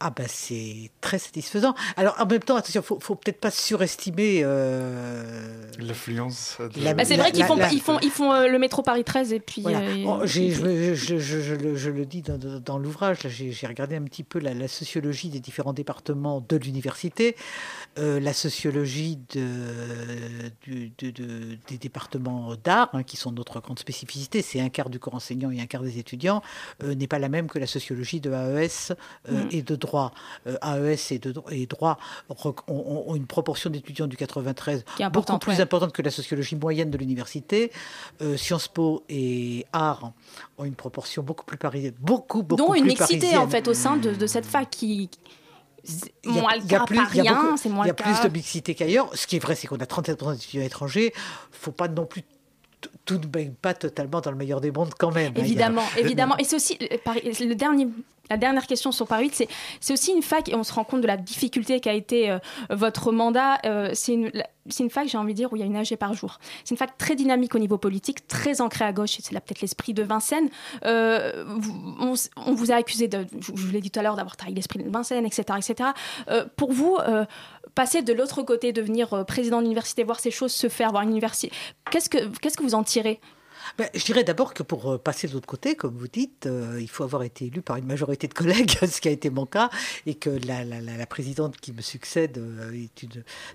[0.00, 1.74] Ah ben c'est très satisfaisant.
[1.96, 4.42] Alors en même temps, attention, faut, faut peut-être pas surestimer.
[4.44, 6.56] euh, L'influence.
[6.74, 8.82] de- La- Bah, c'est vrai qu'ils font, la- ils font, ils font euh, le métro
[8.82, 9.62] Paris 13 et puis.
[9.62, 9.80] Voilà.
[9.80, 13.66] euh, je, me- je- je- je le- je le dis dans, dans- dans l'ouvrage, j'ai
[13.66, 17.34] regardé un petit peu la, la sociologie des différents départements de l'université,
[17.98, 19.46] euh, la sociologie de,
[20.62, 24.90] du- de- de- des départements d'art, hein, qui sont notre grande spécificité, c'est un quart
[24.90, 26.42] du corps enseignant et un quart des étudiants,
[26.82, 28.92] euh, n'est pas la même que la sociologie de AES
[29.28, 29.48] euh, Mm.
[29.50, 29.87] et de droit.
[30.46, 31.98] Euh, AES et, de, dro- et droit
[32.68, 35.60] ont, une proportion d'étudiants du 93 Qui est beaucoup plus ouais.
[35.60, 37.72] importante que la sociologie moyenne de l'université.
[38.22, 40.12] Euh, Sciences Po et Art
[40.58, 43.38] ont une proportion beaucoup plus parisienne, beaucoup, beaucoup dont une plus mixité parisienne.
[43.40, 45.08] en fait au sein de, de cette fac qui.
[46.24, 47.94] Il y a- il y plus- il y a Paris, beaucoup- moins Il y a
[47.94, 49.10] plus de mixité qu'ailleurs.
[49.14, 51.12] Ce qui est vrai, c'est qu'on a 37% d'étudiants étrangers.
[51.50, 52.22] faut pas non plus
[53.04, 55.32] tout ne baigne pas totalement dans le meilleur des mondes quand même.
[55.36, 55.40] hein.
[55.40, 56.36] Évidemment, évidemment.
[56.38, 56.96] Et c'est aussi euh,
[57.40, 57.88] le dernier.
[58.30, 59.48] La dernière question sur Paris 8,
[59.80, 62.38] c'est aussi une fac, et on se rend compte de la difficulté qu'a été euh,
[62.70, 63.58] votre mandat.
[63.64, 66.12] euh, c'est une, fac, j'ai envie de dire, où il y a une AG par
[66.14, 66.38] jour.
[66.64, 69.40] C'est une fac très dynamique au niveau politique, très ancrée à gauche, et c'est là
[69.40, 70.50] peut-être l'esprit de Vincennes.
[70.84, 71.44] Euh,
[71.98, 74.82] on, vous a accusé, de, je vous l'ai dit tout à l'heure, d'avoir trahi l'esprit
[74.82, 75.44] de Vincennes, etc.
[75.56, 75.90] etc.
[76.56, 76.98] Pour vous,
[77.74, 81.50] passer de l'autre côté, devenir président d'université, voir ces choses se faire, voir une université,
[81.90, 83.20] qu'est-ce que, qu'est-ce que vous en tirez
[83.76, 86.78] Ben, je dirais d'abord que pour euh, passer de l'autre côté, comme vous dites, euh,
[86.80, 89.46] il faut avoir été élu par une majorité de collègues, ce qui a été mon
[89.46, 89.70] cas,
[90.06, 92.86] et que la, présidente qui me succède euh,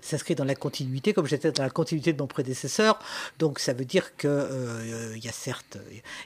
[0.02, 2.98] s'inscrit dans la continuité, comme j'étais dans la continuité de mon prédécesseur.
[3.38, 5.78] Donc ça veut dire que euh, il y a certes,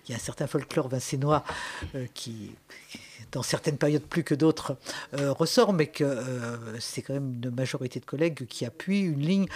[0.06, 1.44] il y a un certain folklore vincénois
[2.14, 2.52] qui
[3.32, 4.76] dans certaines périodes plus que d'autres,
[5.14, 9.20] euh, ressort, mais que euh, c'est quand même une majorité de collègues qui appuient une
[9.20, 9.46] ligne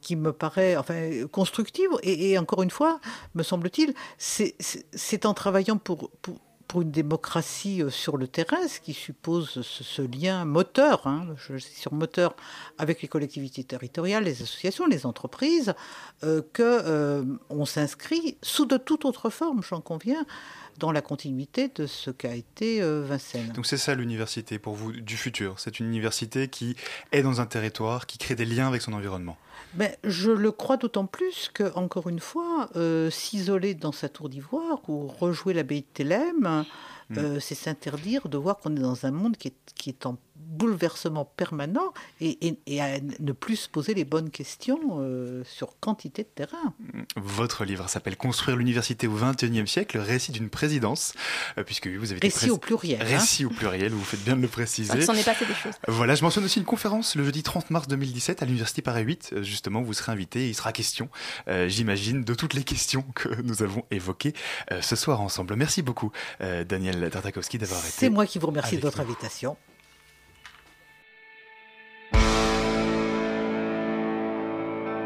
[0.00, 1.90] qui me paraît enfin, constructive.
[2.02, 3.00] Et, encore une fois,
[3.34, 6.38] me semble-t-il, c'est- en travaillant pour, pour,
[6.82, 11.74] une démocratie euh, sur le terrain, ce qui suppose ce, lien moteur, hein, je suis
[11.74, 12.36] sur moteur,
[12.78, 15.74] avec les collectivités territoriales, les associations, les entreprises,
[16.22, 17.24] euh,
[17.66, 20.24] s'inscrit sous de toute autre forme, j'en conviens,
[20.78, 23.52] dans la continuité de ce qu'a été euh, Vincennes.
[23.52, 25.58] Donc c'est ça l'université pour vous du futur.
[25.58, 26.76] C'est une université qui
[27.12, 29.36] est dans un territoire, qui crée des liens avec son environnement.
[29.74, 34.28] Ben, je le crois d'autant plus que, encore une fois, euh, s'isoler dans sa tour
[34.28, 36.64] d'ivoire ou rejouer l'abbaye de Thélème,
[37.16, 40.16] euh, c'est s'interdire de voir qu'on est dans un monde qui est, qui est en
[40.46, 45.78] bouleversement permanent et, et- et à ne plus se poser les bonnes questions euh, sur
[45.80, 46.74] quantité de terrain.
[47.16, 51.14] Votre livre s'appelle Construire l'université au XXIe siècle, récit d'une présidence,
[51.58, 53.04] euh, puisque vous avez été Récit au pluriel, hein.
[53.04, 54.92] Récit au pluriel, vous faites bien de le préciser.
[54.96, 55.72] Il s'en est passé des choses.
[55.88, 59.30] Voilà, je mentionne aussi une conférence le jeudi 30 mars 2017 à l'Université Paris 8.
[59.32, 61.08] Euh, Justement, vous serez invité et il sera question,
[61.48, 64.32] euh, j'imagine, de toutes les questions que nous avons évoquées
[64.72, 65.56] euh, ce soir ensemble.
[65.56, 67.90] Merci beaucoup, euh, Daniel Tartakovsky, d'avoir été.
[67.90, 69.04] C'est moi qui vous remercie de votre nous.
[69.04, 69.56] invitation.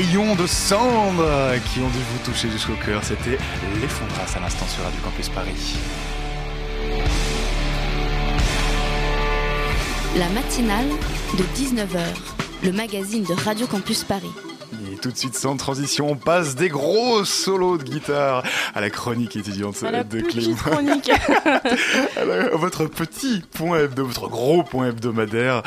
[0.00, 3.04] Rayons de cendre qui ont dû vous toucher jusqu'au cœur.
[3.04, 3.38] C'était
[3.80, 5.76] l'effondras à l'instant sur Radio Campus Paris.
[10.16, 10.88] La matinale
[11.36, 12.00] de 19h,
[12.64, 14.49] le magazine de Radio Campus Paris.
[14.72, 18.88] Et tout de suite, sans transition, on passe des gros solos de guitare à la
[18.90, 20.54] chronique étudiante À la de Clément.
[20.54, 21.10] chronique.
[22.52, 25.62] votre petit point hebdo, votre gros point hebdomadaire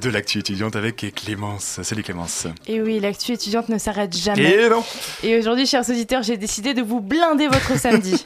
[0.00, 1.80] de l'actu étudiante avec Clémence.
[1.82, 2.46] Salut Clémence.
[2.66, 4.54] Et oui, l'actu étudiante ne s'arrête jamais.
[4.64, 4.82] Et non
[5.22, 8.24] Et aujourd'hui, chers auditeurs, j'ai décidé de vous blinder votre samedi.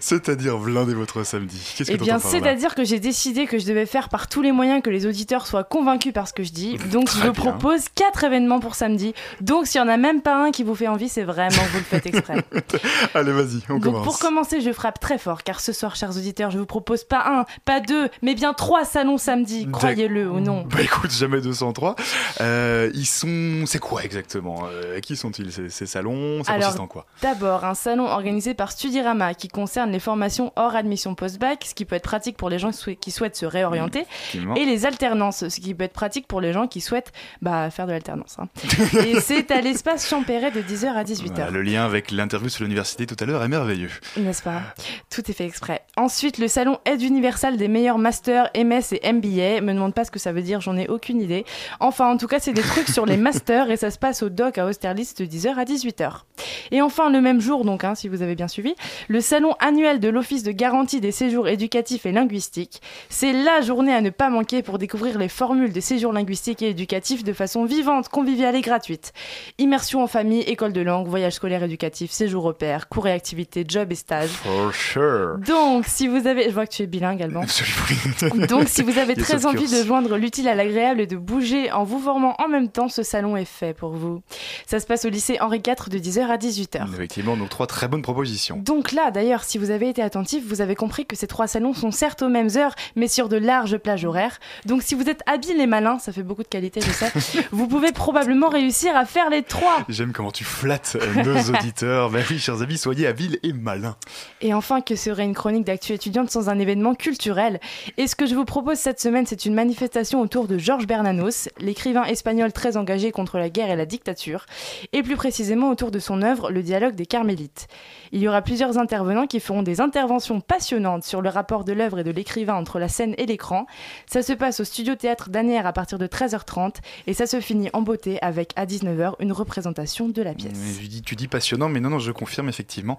[0.00, 1.58] C'est-à-dire blinder votre samedi.
[1.76, 4.52] Qu'est-ce que Eh bien, c'est-à-dire que j'ai décidé que je devais faire par tous les
[4.52, 6.76] moyens que les auditeurs soient convaincus par ce que je dis.
[6.92, 7.32] Donc, Très je bien.
[7.32, 9.14] propose quatre événements pour samedi.
[9.46, 11.78] Donc, s'il n'y en a même pas un qui vous fait envie, c'est vraiment vous
[11.78, 12.44] le faites exprès.
[13.14, 14.04] Allez, vas-y, on Donc, commence.
[14.04, 17.22] pour commencer, je frappe très fort, car ce soir, chers auditeurs, je vous propose pas
[17.26, 20.66] un, pas deux, mais bien trois salons samedi, croyez-le ou non.
[20.68, 21.94] Bah écoute, jamais 203.
[22.40, 23.64] Euh, ils sont.
[23.66, 26.42] C'est quoi exactement Euh, Qui sont-ils ces, ces salons?
[26.44, 27.06] Ça consiste en quoi?
[27.22, 31.84] D'abord, un salon organisé par Studirama qui concerne les formations hors admission post-bac, ce qui
[31.84, 34.54] peut être pratique pour les gens qui souhaitent se réorienter, Effectivement.
[34.54, 37.86] et les alternances, ce qui peut être pratique pour les gens qui souhaitent bah, faire
[37.86, 38.36] de l'alternance.
[38.38, 38.48] hein.
[39.06, 41.34] et c'est à l'espace Champéret de 10h à 18h.
[41.34, 43.90] Voilà, le lien avec l'interview sur l'université tout à l'heure est merveilleux.
[44.16, 44.62] N'est-ce pas?
[45.10, 45.82] Tout est fait exprès.
[45.96, 49.60] Ensuite, le salon Aide universelle des meilleurs masters, MS et MBA.
[49.60, 51.44] Me demande pas ce que ça veut dire, j'en ai aucune idée.
[51.80, 54.28] Enfin, en tout cas, c'est des trucs sur les masters et ça se passe au
[54.28, 56.22] doc à Austerlitz de 10h à 18h.
[56.70, 58.74] Et enfin, le même jour, donc, hein, si vous avez bien suivi,
[59.08, 62.80] le salon annuel de l'Office de garantie des séjours éducatifs et linguistiques.
[63.08, 66.70] C'est la journée à ne pas manquer pour découvrir les formules des séjours linguistiques et
[66.70, 69.12] éducatifs de façon vivante, conviviale et gratuite.
[69.58, 73.92] Immersion en famille, école de langue, voyage scolaire éducatif, séjour repère, cours et activités, job
[73.92, 74.28] et stage.
[74.28, 75.38] For sure.
[75.46, 77.42] Donc, si vous avez, je vois que tu es bilingue également.
[77.42, 78.46] Absolument.
[78.46, 81.84] Donc, si vous avez très envie de joindre l'utile à l'agréable et de bouger en
[81.84, 84.22] vous formant en même temps, ce salon est fait pour vous.
[84.66, 86.92] Ça se passe au lycée Henri IV de 10h à 18h.
[86.92, 88.58] Effectivement, donc trois très bonnes propositions.
[88.58, 91.72] Donc là, d'ailleurs, si vous avez été attentif, vous avez compris que ces trois salons
[91.72, 94.38] sont certes aux mêmes heures, mais sur de larges plages horaires.
[94.66, 97.12] Donc si vous êtes habiles et malins, ça fait beaucoup de qualité, je sais,
[97.52, 99.78] vous pouvez probablement réussir à faire les trois.
[99.88, 102.10] J'aime comment tu flattes euh, nos auditeurs.
[102.10, 103.96] Ben oui, chers amis, soyez habiles et malins.
[104.40, 107.60] Et enfin, que serait une chronique d'actu étudiante sans un événement culturel?
[107.96, 111.48] Et ce que je vous propose cette semaine, c'est une manifestation autour de Georges Bernanos,
[111.58, 114.46] l'écrivain espagnol très engagé contre la guerre et la dictature,
[114.92, 117.68] et plus précisément autour de son œuvre Le dialogue des Carmélites.
[118.12, 122.00] Il y aura plusieurs intervenants qui feront des interventions passionnantes sur le rapport de l'œuvre
[122.00, 123.66] et de l'écrivain entre la scène et l'écran.
[124.06, 127.70] Ça se passe au studio théâtre d'Anières à partir de 13h30 et ça se finit
[127.72, 130.52] en beauté avec à 19h une représentation de la pièce.
[130.54, 132.96] Mais tu, dis, tu dis passionnant, mais non, non, je confirme effectivement.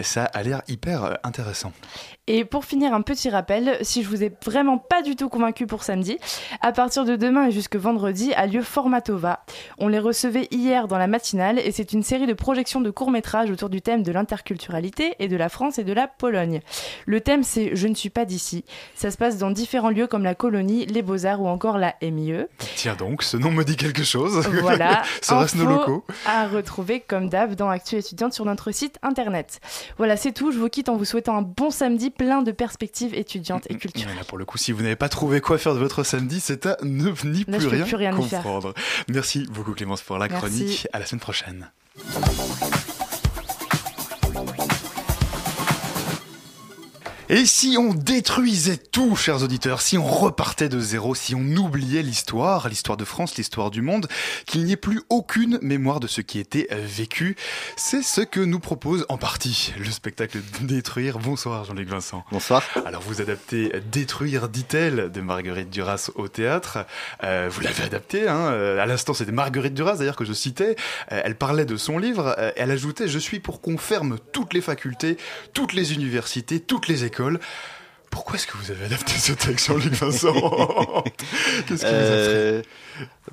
[0.00, 1.72] Ça a l'air hyper euh, intéressant.
[2.26, 5.66] Et pour finir, un petit rappel, si je vous ai vraiment pas du tout convaincu
[5.66, 6.18] pour samedi,
[6.60, 9.44] à partir de demain et jusque vendredi a lieu Formatova.
[9.78, 13.50] On les recevait hier dans la matinale et c'est une série de projections de courts-métrages
[13.50, 16.60] autour du thème de l'interculturalité et de la France et de la Pologne.
[17.06, 18.64] Le thème c'est Je ne suis pas d'ici.
[18.94, 22.44] Ça se passe dans différents lieux comme la colonie, les Beaux-Arts ou encore la MIE.
[22.76, 24.46] Tiens donc, ce nom me dit quelque chose.
[24.60, 25.02] Voilà,
[25.46, 29.60] Serait-ce nos locaux à retrouver comme d'hab dans Actu étudiante sur notre site internet.
[29.96, 30.52] Voilà, c'est tout.
[30.52, 34.12] Je vous quitte en vous souhaitant un bon samedi plein de perspectives étudiantes et culturelles.
[34.12, 36.66] Voilà, pour le coup, si vous n'avez pas trouvé quoi faire de votre samedi, c'est
[36.66, 38.44] à ne ni Là, plus, rien plus rien faire.
[39.08, 40.46] Merci beaucoup Clémence pour la Merci.
[40.46, 40.88] chronique.
[40.92, 41.70] À la semaine prochaine.
[47.30, 52.00] Et si on détruisait tout, chers auditeurs, si on repartait de zéro, si on oubliait
[52.00, 54.08] l'histoire, l'histoire de France, l'histoire du monde,
[54.46, 57.36] qu'il n'y ait plus aucune mémoire de ce qui était vécu,
[57.76, 61.18] c'est ce que nous propose en partie le spectacle Détruire.
[61.18, 62.24] Bonsoir Jean-Luc Vincent.
[62.32, 62.62] Bonsoir.
[62.86, 66.86] Alors vous adaptez Détruire, dit-elle, de Marguerite Duras au théâtre.
[67.24, 68.52] Euh, vous l'avez adapté, hein.
[68.52, 70.76] euh, à l'instant c'était Marguerite Duras d'ailleurs que je citais.
[71.12, 74.54] Euh, elle parlait de son livre, euh, elle ajoutait «Je suis pour qu'on ferme toutes
[74.54, 75.18] les facultés,
[75.52, 77.16] toutes les universités, toutes les écoles».
[78.10, 80.32] Pourquoi est-ce que vous avez adapté ce texte, Jean-Luc Vincent
[81.66, 82.62] Qu'est-ce qui vous a pris Euh,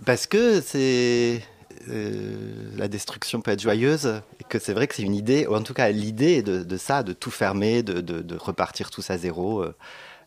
[0.06, 1.42] Parce que c'est.
[1.90, 5.56] euh, la destruction peut être joyeuse et que c'est vrai que c'est une idée, ou
[5.56, 9.10] en tout cas l'idée de, de ça, de tout fermer, de, de- de repartir tous
[9.10, 9.76] à zéro, euh,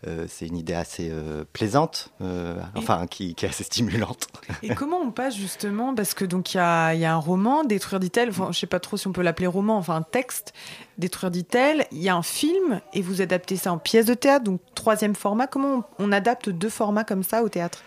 [0.07, 4.29] euh, c'est une idée assez euh, plaisante, euh, enfin qui, qui est assez stimulante.
[4.63, 7.19] Et comment on passe justement Parce que donc il y a, il y a un
[7.19, 10.03] roman, Détruire dit-elle, enfin, je sais pas trop si on peut l'appeler roman, enfin un
[10.03, 10.55] texte,
[10.99, 14.45] Détruire dit-elle, il y a un film et vous adaptez ça en pièce de théâtre,
[14.45, 15.49] donc troisième format.
[15.49, 17.83] Comment on, on adapte deux formats comme ça au théâtre?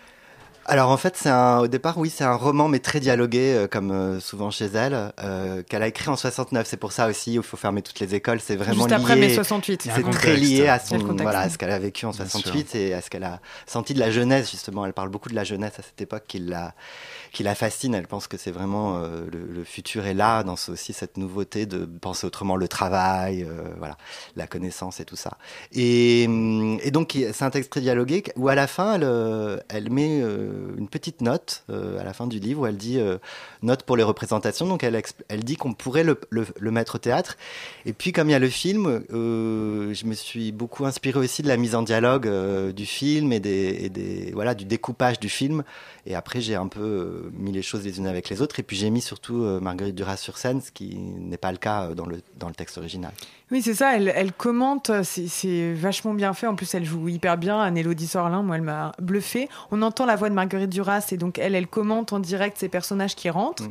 [0.66, 3.66] Alors en fait, c'est un, au départ, oui, c'est un roman, mais très dialogué, euh,
[3.66, 6.66] comme euh, souvent chez elle, euh, qu'elle a écrit en 69.
[6.66, 8.40] C'est pour ça aussi, il faut fermer toutes les écoles.
[8.40, 9.28] C'est vraiment Juste après lié.
[9.28, 9.88] mai 68.
[9.94, 12.94] C'est très lié à son, voilà, à ce qu'elle a vécu en Bien 68 et
[12.94, 14.86] à ce qu'elle a senti de la jeunesse justement.
[14.86, 16.74] Elle parle beaucoup de la jeunesse à cette époque qui la,
[17.32, 17.94] qui la fascine.
[17.94, 21.16] Elle pense que c'est vraiment euh, le, le futur est là dans ce- aussi cette
[21.16, 23.96] nouveauté de penser autrement le travail, euh, voilà,
[24.36, 25.38] la connaissance et tout ça.
[25.72, 29.58] Et, hum, et donc c'est un texte très dialogué où à la fin elle, euh,
[29.68, 32.98] elle met euh, une petite note euh, à la fin du livre où elle dit
[32.98, 33.18] euh,
[33.62, 34.66] note pour les représentations.
[34.66, 37.36] Donc elle, elle dit qu'on pourrait le, le- le mettre au théâtre.
[37.86, 41.42] Et puis comme il y a le film, euh, je me suis beaucoup inspiré aussi
[41.42, 45.18] de la mise en dialogue euh, du film et des, et des voilà du découpage
[45.20, 45.62] du film.
[46.04, 48.58] Et après j'ai un peu euh, mis les choses les unes avec les autres.
[48.58, 51.58] Et puis j'ai mis surtout euh, Marguerite Duras sur scène, ce qui n'est pas le
[51.58, 53.12] cas euh, dans le dans le texte original.
[53.50, 56.46] Oui, c'est ça, elle, elle commente, c'est- vachement bien fait.
[56.46, 57.60] En plus, elle joue hyper bien.
[57.60, 59.48] Anne-Élodie Sorlin, moi, elle m'a bluffé.
[59.70, 62.68] On entend la voix de Marguerite Duras et donc elle, elle commente en direct ces
[62.70, 63.64] personnages qui rentrent.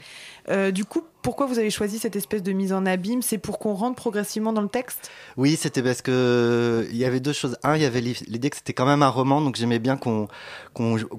[0.49, 3.21] Euh, du coup, pourquoi vous avez choisi cette espèce de mise en abîme?
[3.21, 5.09] C'est pour qu'on rentre progressivement dans le texte?
[5.37, 7.57] Oui, c'était parce que il y avait deux choses.
[7.63, 9.97] Un, il y avait l'i- l'idée que c'était quand même un roman, donc j'aimais bien
[9.97, 10.27] qu'on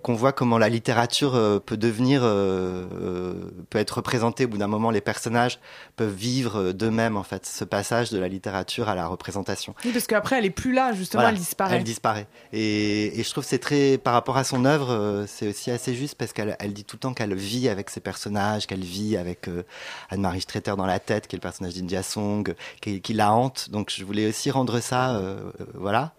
[0.09, 3.35] voit comment la littérature euh, peut devenir, euh, euh,
[3.71, 4.45] peut être représentée.
[4.45, 5.61] Au bout d'un moment, les personnages
[5.97, 9.75] peuvent vivre euh, d'eux-mêmes en fait ce passage de la littérature à la représentation.
[9.85, 11.77] Oui, parce qu'après, elle est plus là, justement, Voilà, elle disparaît.
[11.77, 12.27] Elle disparaît.
[12.53, 15.95] Et, et je trouve c'est très, par rapport à son œuvre, euh, c'est aussi assez
[15.95, 19.17] juste parce qu'elle elle dit tout le temps qu'elle vit avec ses personnages, qu'elle vit
[19.17, 19.65] avec euh,
[20.11, 23.71] Anne-Marie Streeter dans la tête, qui est le personnage d'India Song, qui, qui la hante.
[23.71, 26.13] Donc je voulais aussi rendre ça, euh, voilà.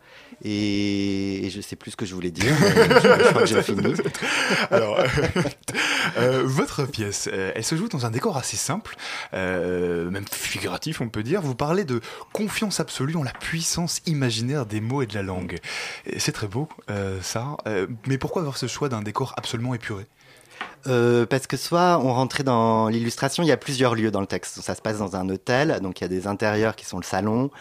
[0.44, 2.54] Et, et je sais plus ce que je voulais dire.
[2.60, 3.94] mais je, je crois que j'ai fini.
[4.72, 5.00] Alors,
[6.18, 8.96] euh, votre pièce, euh, elle se joue dans un décor assez simple,
[9.34, 11.42] euh, même figuratif, on peut dire.
[11.42, 12.02] Vous parlez de
[12.34, 15.58] confiance absolue en la puissance imaginaire des mots et de la langue.
[16.18, 17.58] C'est très beau, euh, ça.
[17.68, 20.06] Euh, mais pourquoi avoir ce choix d'un décor absolument épuré?
[20.88, 24.28] Euh, parce que soit on rentrait dans l'illustration, il y a plusieurs lieux dans le
[24.28, 24.62] texte.
[24.62, 27.04] Ça se passe dans un hôtel, donc il y a des intérieurs qui sont le
[27.04, 27.52] salon,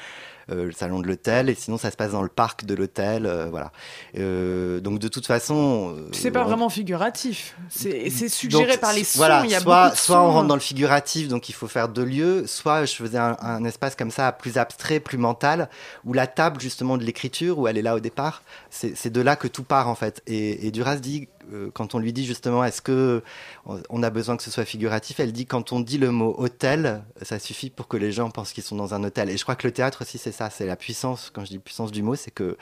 [0.50, 3.26] euh, le salon de l'hôtel, et sinon ça se passe dans le parc de l'hôtel,
[3.26, 3.72] euh, voilà.
[4.18, 7.56] Euh, donc de toute façon, C'est pas vraiment figuratif.
[7.68, 9.18] C'est suggéré donc, par les sons.
[9.18, 11.54] Voilà, il y a soit, beaucoup de soit on rentre dans le figuratif, donc il
[11.54, 15.18] faut faire deux lieux, soit je faisais un, un espace comme ça, plus abstrait, plus
[15.18, 15.68] mental,
[16.04, 19.36] où la table justement de l'écriture, où elle est là au départ, c'est de là
[19.36, 20.22] que tout part en fait.
[20.26, 21.28] Et, et Duras dit,
[21.74, 23.22] quand on lui dit justement, est-ce que
[23.66, 27.02] on- a besoin que ce soit figuratif, elle dit, quand on dit le mot hôtel,
[27.22, 29.30] ça suffit pour que les gens pensent qu'ils sont dans un hôtel.
[29.30, 31.58] Et je crois que le théâtre aussi, c'est ça, c'est la puissance, quand je dis
[31.58, 32.56] puissance du mot, c'est que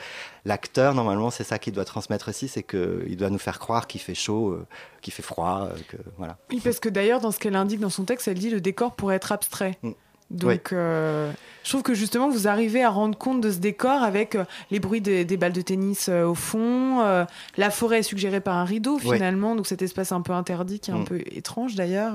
[0.44, 4.00] l'acteur, normalement, c'est ça qu'il doit transmettre aussi, c'est qu'il doit nous faire croire qu'il
[4.00, 4.66] fait chaud, euh,
[5.00, 6.36] qu'il fait froid, euh, que voilà.
[6.50, 8.94] Oui, parce que d'ailleurs, dans ce qu'elle indique dans son texte, elle dit le décor
[8.94, 9.78] pourrait être abstrait.
[10.30, 10.58] Donc, Oui.
[10.72, 11.32] euh,
[11.64, 14.78] je trouve que justement, vous arrivez à rendre compte de ce décor avec euh, les
[14.80, 16.98] bruits des, des balles de tennis euh, au fond.
[17.56, 19.56] la forêt est suggérée par un rideau, finalement.
[19.56, 21.04] Donc, cet espace un peu interdit qui est un Mm.
[21.04, 22.14] peu étrange d'ailleurs.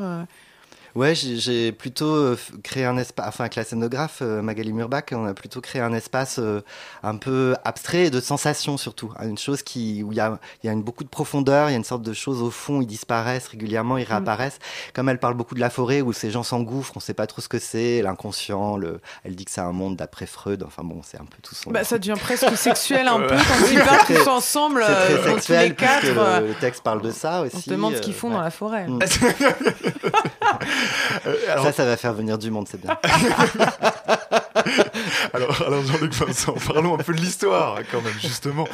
[0.95, 5.25] Ouais, j'ai plutôt euh, créé un espace, enfin avec la scénographe euh, Magali Murbach, on
[5.25, 6.61] a plutôt créé un espace euh,
[7.03, 9.11] un peu abstrait et de sensations surtout.
[9.21, 11.73] Une chose qui, où il y a, il y a une, beaucoup de profondeur, il
[11.73, 14.59] y a une sorte de choses au fond, ils disparaissent régulièrement, ils réapparaissent.
[14.93, 17.41] Comme elle parle beaucoup de la forêt où ces gens s'engouffrent, on sait pas trop
[17.41, 19.01] ce que c'est, l'inconscient, le...
[19.25, 21.71] elle dit que c'est un monde d'après Freud, enfin bon, c'est un peu tout son...
[21.71, 25.27] Bah, ça devient presque sexuel un peu quand ils très- tous ensemble très dans tous
[25.27, 26.39] les sexuel puisque quatre.
[26.41, 27.57] le, le texte parle de ça aussi.
[27.57, 28.35] on se demande ce qu'ils font ouais.
[28.35, 28.87] dans la forêt.
[31.25, 31.63] Mm.
[31.63, 32.97] Ça, ça va faire venir du monde, c'est bien.
[35.33, 38.67] Alors, alors Jean-Luc Vincent, parlons un peu de l'histoire quand même, justement.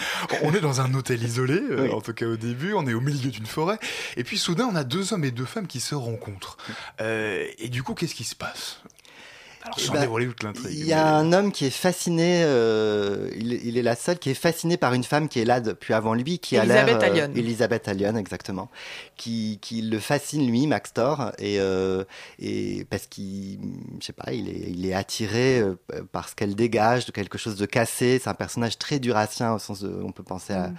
[0.44, 1.92] On est dans un hôtel isolé, euh, Oui.
[1.92, 3.78] en tout cas au début, on est au milieu d'une forêt,
[4.16, 6.58] et puis soudain on a deux hommes et deux femmes qui se rencontrent.
[7.02, 8.80] Euh, et du coup, qu'est-ce qui se passe?
[9.64, 10.72] Alors, sans dévoiler toute l'intrigue.
[10.72, 14.30] Il y a un homme qui est fasciné, euh, il, il est la seule qui
[14.30, 16.88] est fasciné par une femme qui est là depuis avant lui, qui a l'air...
[16.88, 17.34] Elisabeth euh, Allion.
[17.36, 18.70] Elisabeth Allion, exactement.
[19.18, 22.04] Qui, qui le fascine, lui, Max Thor, et, euh,
[22.40, 23.60] et parce qu'il,
[24.00, 25.76] je sais pas, il est, il est attiré euh,
[26.12, 28.20] par ce qu'elle dégage, de quelque chose de cassé.
[28.22, 30.76] C'est un personnage très durassien, au sens de, on peut penser à, Mm.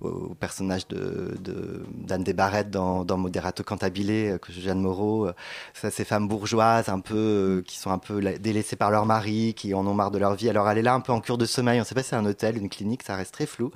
[0.00, 5.26] Au, personnage de, de, d'Anne Desbarrettes dans, dans Moderato Cantabile, euh, que Jeanne Moreau.
[5.26, 5.32] euh,
[5.74, 9.06] Ça, ces femmes bourgeoises, un peu, euh, qui sont un peu la- délaissées par leur
[9.06, 10.48] mari, qui en ont marre de leur vie.
[10.50, 11.78] Alors elle est là un peu en cure de sommeil.
[11.78, 13.70] On ne sait pas si c'est un hôtel, une clinique, ça reste très flou.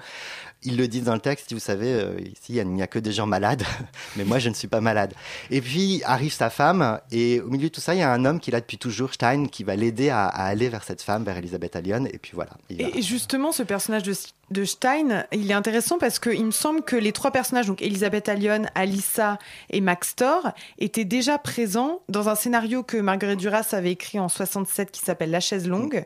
[0.64, 3.12] Ils le disent dans le texte, vous savez, euh, ici il n'y a que des
[3.12, 3.62] gens malades,
[4.16, 5.14] mais moi je ne suis pas malade.
[5.50, 8.24] Et puis arrive sa femme, et au milieu de tout ça, il y a un
[8.24, 11.02] homme qui est là depuis toujours, Stein, qui va l'aider à, à aller vers cette
[11.02, 12.50] femme, vers Elisabeth Allion, et puis voilà.
[12.70, 14.12] Et et justement, ce personnage de,
[14.50, 18.28] de Stein, il est intéressant parce qu'il me semble que les trois personnages, donc Elisabeth
[18.28, 19.38] Allion, Alissa
[19.70, 24.28] et Max Thor, étaient déjà présents dans un scénario que Marguerite Duras avait écrit en
[24.28, 26.04] 67 qui s'appelle La chaise longue.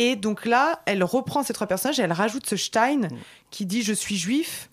[0.00, 3.08] Et donc là, elle reprend ces trois personnages et elle rajoute ce Stein
[3.50, 4.68] qui dit Je suis juif.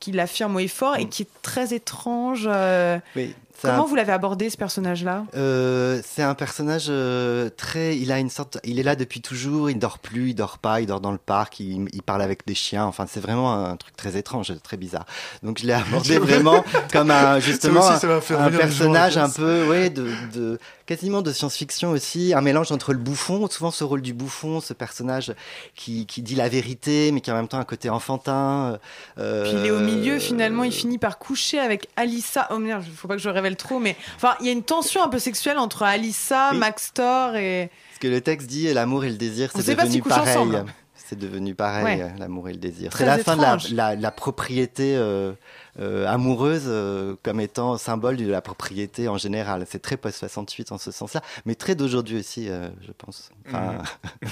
[0.00, 2.44] qui l'affirme haut et fort et qui est très étrange.
[2.46, 3.00] euh.
[3.16, 5.24] Oui, Comment vous l'avez abordé ce personnage-là?
[5.36, 7.96] Euh, c'est un personnage euh, très.
[7.96, 8.58] Il a une sorte.
[8.64, 9.70] Il est là depuis toujours.
[9.70, 11.60] Il dort plus, il dort pas, il dort dans le parc.
[11.60, 12.84] Il, il parle avec des chiens.
[12.84, 15.06] Enfin, c'est vraiment un truc très étrange, très bizarre.
[15.42, 20.08] Donc, je l'ai abordé vraiment comme un justement aussi, un personnage un peu, ouais, de,
[20.34, 24.60] de quasiment de science-fiction aussi, un mélange entre le bouffon, souvent ce rôle du bouffon,
[24.62, 25.34] ce personnage
[25.74, 28.78] qui, qui dit la vérité, mais qui a en même temps un côté enfantin.
[29.18, 32.48] euh, Puis il est au milieu, finalement, il finit par coucher avec Alissa.
[32.50, 35.02] Oh merde, faut pas que je révèle trop, mais enfin, il y a une tension
[35.02, 36.58] un peu sexuelle entre Alissa, Oui.
[36.58, 37.70] Max Thor et.
[37.94, 40.62] Ce que le texte dit, l'amour et le désir, c'est devenu pareil.
[40.94, 42.12] C'est devenu pareil, Ouais.
[42.18, 42.92] l'amour et le désir.
[42.94, 45.32] C'est la fin de la, la- la propriété euh,
[45.80, 49.64] euh, amoureuse euh, comme étant symbole de la propriété en général.
[49.70, 53.30] C'est très post-68 en ce sens-là, mais très d'aujourd'hui aussi, euh, je pense.
[53.48, 53.78] Enfin,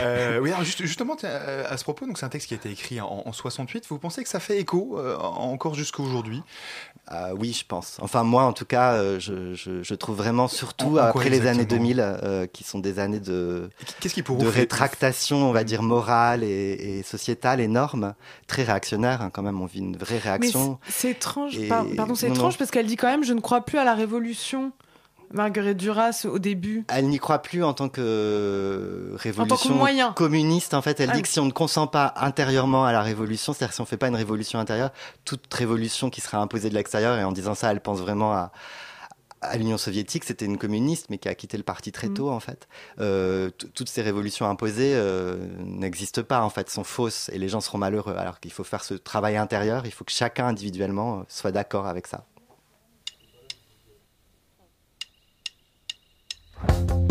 [0.00, 2.70] Euh, oui, alors juste- justement, à ce propos, donc c'est un texte qui a été
[2.70, 3.84] écrit en, en 68.
[3.88, 6.42] Vous pensez que ça fait écho euh, encore jusqu'à aujourd'hui?
[7.08, 7.98] Ah oui, je pense.
[8.00, 11.04] Enfin, moi, en tout cas, euh, je, je- je trouve vraiment, surtout En- en quoi
[11.22, 14.46] après les années exactement 2000, euh, qui sont des années de, Qu'est-ce qui pour de
[14.48, 18.14] rétractation, on va dire, morale et, et sociétale énorme,
[18.48, 19.60] très réactionnaire, hein, quand même.
[19.60, 20.78] On vit une vraie Mais réaction.
[20.86, 21.56] c'est- c'est étrange.
[21.56, 22.58] Et- Pardon, c'est non, étrange non.
[22.58, 24.72] parce qu'elle dit quand même Je ne crois plus à la révolution.
[25.32, 26.84] Marguerite Duras au début.
[26.88, 30.12] Elle n'y croit plus en tant que révolution moyen.
[30.12, 30.74] communiste.
[30.74, 33.52] En fait, elle Ah dit que si on ne consent pas intérieurement à la révolution,
[33.52, 34.90] c'est-à-dire si on ne fait pas une révolution intérieure,
[35.24, 38.52] toute révolution qui sera imposée de l'extérieur, et en disant ça, elle pense vraiment à,
[39.42, 42.40] à l'Union soviétique, c'était une communiste, mais qui a quitté le parti très tôt, en
[42.40, 42.68] fait.
[43.00, 47.60] Euh, toutes ces révolutions imposées euh, n'existent pas, en fait, sont fausses, et les gens
[47.60, 48.14] seront malheureux.
[48.16, 51.86] Alors qu'il faut faire ce travail intérieur, il faut que chacun individuellement euh, soit d'accord
[51.86, 52.24] avec ça.
[56.58, 57.05] Si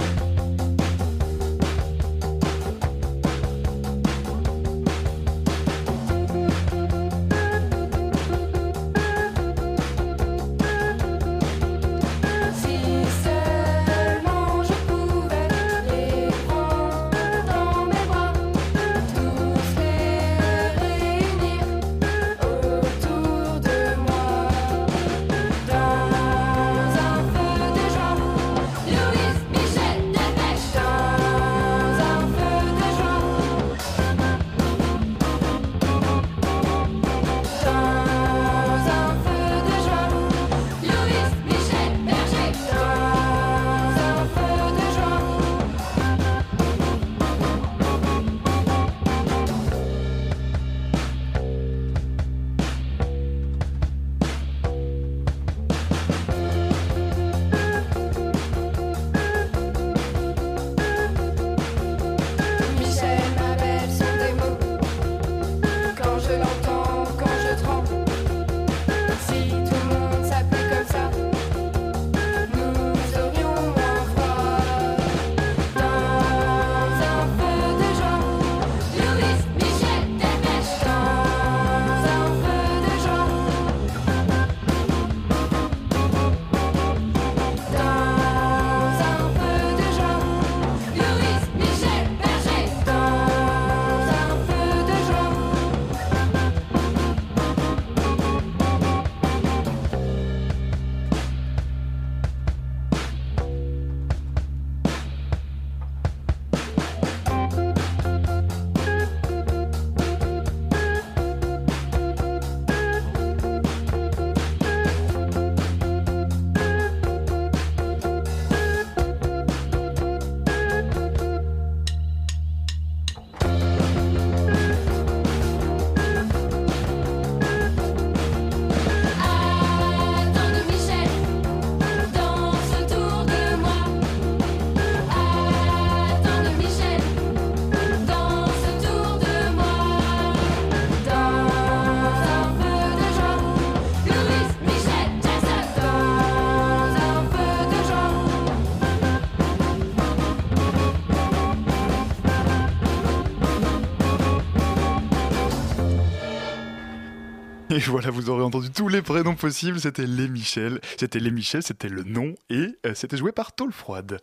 [157.75, 159.81] Et voilà, vous aurez entendu tous les prénoms possibles.
[159.81, 160.79] C'était les Michel.
[160.97, 162.33] C'était les Michel, c'était le nom.
[162.49, 164.21] Et euh, c'était joué par Tôle Froide.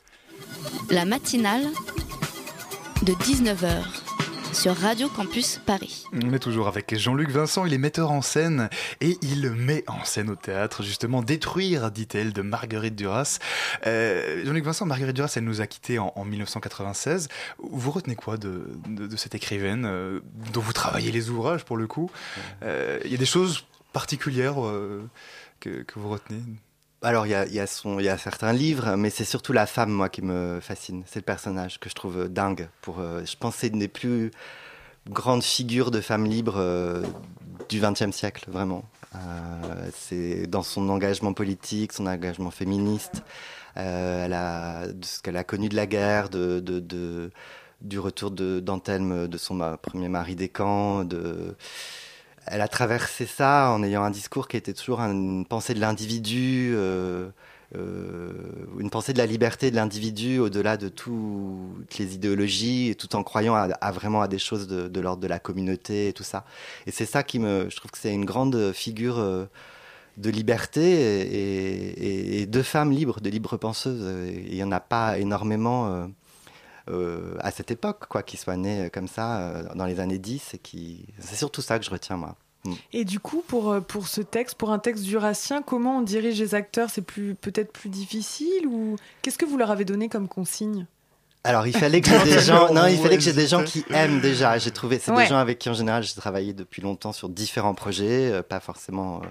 [0.89, 1.67] La matinale
[3.03, 4.12] de 19h.
[4.53, 6.05] Sur Radio Campus Paris.
[6.13, 8.69] On est toujours avec Jean-Luc Vincent, il est metteur en scène
[9.01, 13.39] et il met en scène au théâtre justement Détruire, dit-elle, de Marguerite Duras.
[13.87, 17.29] Euh, Jean-Luc Vincent, Marguerite Duras, elle nous a quittés en, en 1996.
[17.59, 20.21] Vous retenez quoi de, de- cette écrivaine euh,
[20.53, 22.11] dont vous travaillez les ouvrages pour le coup?
[22.63, 24.57] Euh, Il y a des choses particulières
[25.61, 26.41] que vous retenez?
[27.03, 27.67] Alors, il y a, y, a
[28.01, 31.03] y a certains livres, mais c'est surtout la femme, moi, qui me fascine.
[31.07, 32.69] C'est le personnage que je trouve euh, dingue.
[32.81, 34.31] Pour, euh, je pense c'est une des plus
[35.09, 37.03] grandes figures de femme libre euh,
[37.69, 38.85] du XXe siècle, vraiment.
[39.17, 43.23] Euh, c'est dans son engagement politique, son engagement féministe,
[43.75, 47.31] elle a, de ce qu'elle a connu de la guerre, de, de- de-
[47.81, 51.57] du retour de d'Antelme, de son premier mari des camps, de
[52.47, 56.73] elle a traversé ça en ayant un discours qui était toujours une pensée de l'individu,
[56.75, 57.29] euh,
[57.77, 58.33] euh,
[58.79, 63.55] une pensée de la liberté de l'individu au-delà de toutes les idéologies, tout en croyant
[63.55, 66.45] à, vraiment à des choses de, l'ordre de la communauté et tout ça.
[66.87, 69.19] Et c'est ça qui me, je trouve que c'est une grande figure.
[69.19, 69.47] euh,
[70.19, 74.05] de liberté et, de femmes libres, de libres penseuses.
[74.47, 76.07] Il n'y en a pas énormément
[76.89, 80.19] euh, euh, à cette époque, quoi, qui soient nées comme ça euh, dans les années
[80.19, 81.07] 10 et qui.
[81.19, 82.37] C'est surtout ça que je retiens, moi.
[82.65, 82.73] Mm.
[82.93, 86.39] Et du coup, pour, euh, pour ce texte, pour un texte jurassien, comment on dirige
[86.41, 86.91] les acteurs?
[86.91, 90.87] C'est plus peut-être plus difficile ou qu'est-ce que vous leur avez donné comme consigne?
[91.45, 92.73] Alors, il fallait que j'ai des gens.
[92.73, 94.59] Non, il fallait que j'ai des gens qui aiment déjà.
[94.59, 95.01] J'ai trouvé.
[95.01, 95.25] C'est Ouais.
[95.25, 98.61] des gens avec qui, en général, j'ai travaillé depuis longtemps sur différents projets, euh, pas
[98.61, 99.23] forcément.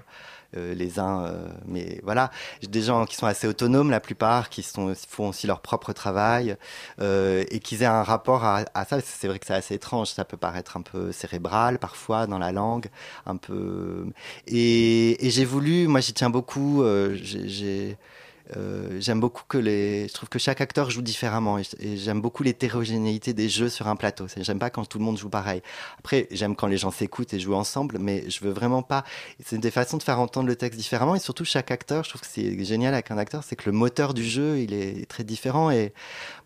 [0.56, 2.30] Euh, les uns, euh, mais voilà,
[2.62, 6.56] des gens qui sont assez autonomes la plupart, qui font aussi leur propre travail
[7.00, 9.00] euh, et qui aient un rapport à, ça.
[9.00, 12.52] C'est vrai que c'est assez étrange, ça peut paraître un peu cérébral parfois dans la
[12.52, 12.88] langue,
[13.26, 14.06] un peu.
[14.46, 16.84] Et, et j'ai voulu, moi j'y tiens beaucoup.
[17.14, 17.96] j'ai
[18.56, 20.08] euh, j'aime beaucoup que les.
[20.08, 23.88] Je trouve que chaque acteur joue différemment et, et j'aime beaucoup l'hétérogénéité des jeux sur
[23.88, 24.26] un plateau.
[24.36, 25.62] J'aime pas quand tout le monde joue pareil.
[25.98, 29.04] Après, j'aime quand les gens s'écoutent et jouent ensemble, mais je veux vraiment pas.
[29.44, 32.04] C'est des façons de faire entendre le texte différemment et surtout chaque acteur.
[32.04, 34.72] Je trouve que c'est génial avec un acteur, c'est que le moteur du jeu il
[34.74, 35.92] est très différent et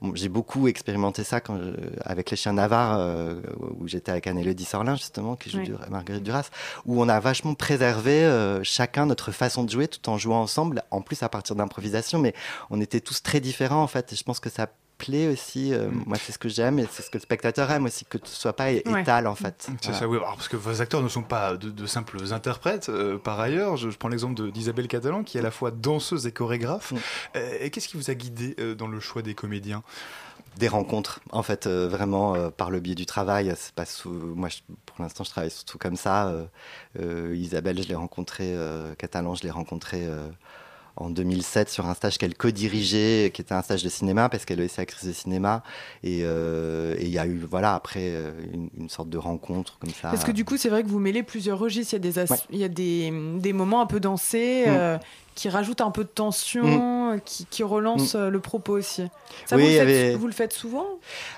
[0.02, 3.40] bon, j'ai beaucoup expérimenté ça quand je- avec les chiens navards euh,
[3.78, 5.64] où j'étais avec Anne-Élodie Sorlin justement qui joue Oui.
[5.64, 6.48] du- Marguerite Duras
[6.84, 10.82] où on a vachement préservé euh, chacun notre façon de jouer tout en jouant ensemble,
[10.90, 11.86] en plus à partir d'improvisation,
[12.18, 12.34] mais
[12.70, 14.68] on était tous très différents en fait, et je pense que ça
[14.98, 17.84] plaît aussi, euh, moi c'est ce que j'aime, et c'est ce que le spectateur aime
[17.84, 18.82] aussi, que ce soit pas Ouais.
[19.02, 19.66] étal en fait.
[19.66, 19.98] C'est Voilà.
[19.98, 20.16] ça, oui.
[20.16, 22.88] Alors, parce que vos acteurs ne sont pas de, de simples interprètes.
[22.88, 26.26] euh, par ailleurs, je, je prends l'exemple d'Isabelle Catalan, qui est à la fois danseuse
[26.26, 26.94] et chorégraphe.
[27.36, 29.82] Euh, et qu'est-ce qui vous a guidé euh, dans le choix des comédiens?
[30.56, 34.08] Des rencontres en fait euh, vraiment euh, par le biais du travail c'est pas sous
[34.10, 36.46] moi je- pour l'instant je travaille surtout comme ça euh,
[36.98, 40.26] euh, Isabelle je l'ai rencontrée euh, Catalan je l'ai rencontrée euh,
[40.96, 44.60] en 2007 sur un stage qu'elle co-dirigeait, qui était un stage de cinéma, parce qu'elle
[44.60, 45.62] est actrice de cinéma.
[46.02, 49.90] Et euh, il y a eu, voilà, après, euh, une, une sorte de rencontre comme
[49.90, 50.08] ça.
[50.10, 51.94] Parce que du coup, c'est vrai que vous mêlez plusieurs registres.
[51.94, 52.38] Il y a des, as- Ouais.
[52.50, 54.70] il y a des, des moments un peu dansés Mm.
[54.70, 54.98] euh,
[55.36, 59.06] qui rajoutent un peu de tension, qui, qui relancent euh, le propos aussi.
[59.44, 60.86] Ça, Oui, vous, le faites, avait- vous le faites souvent?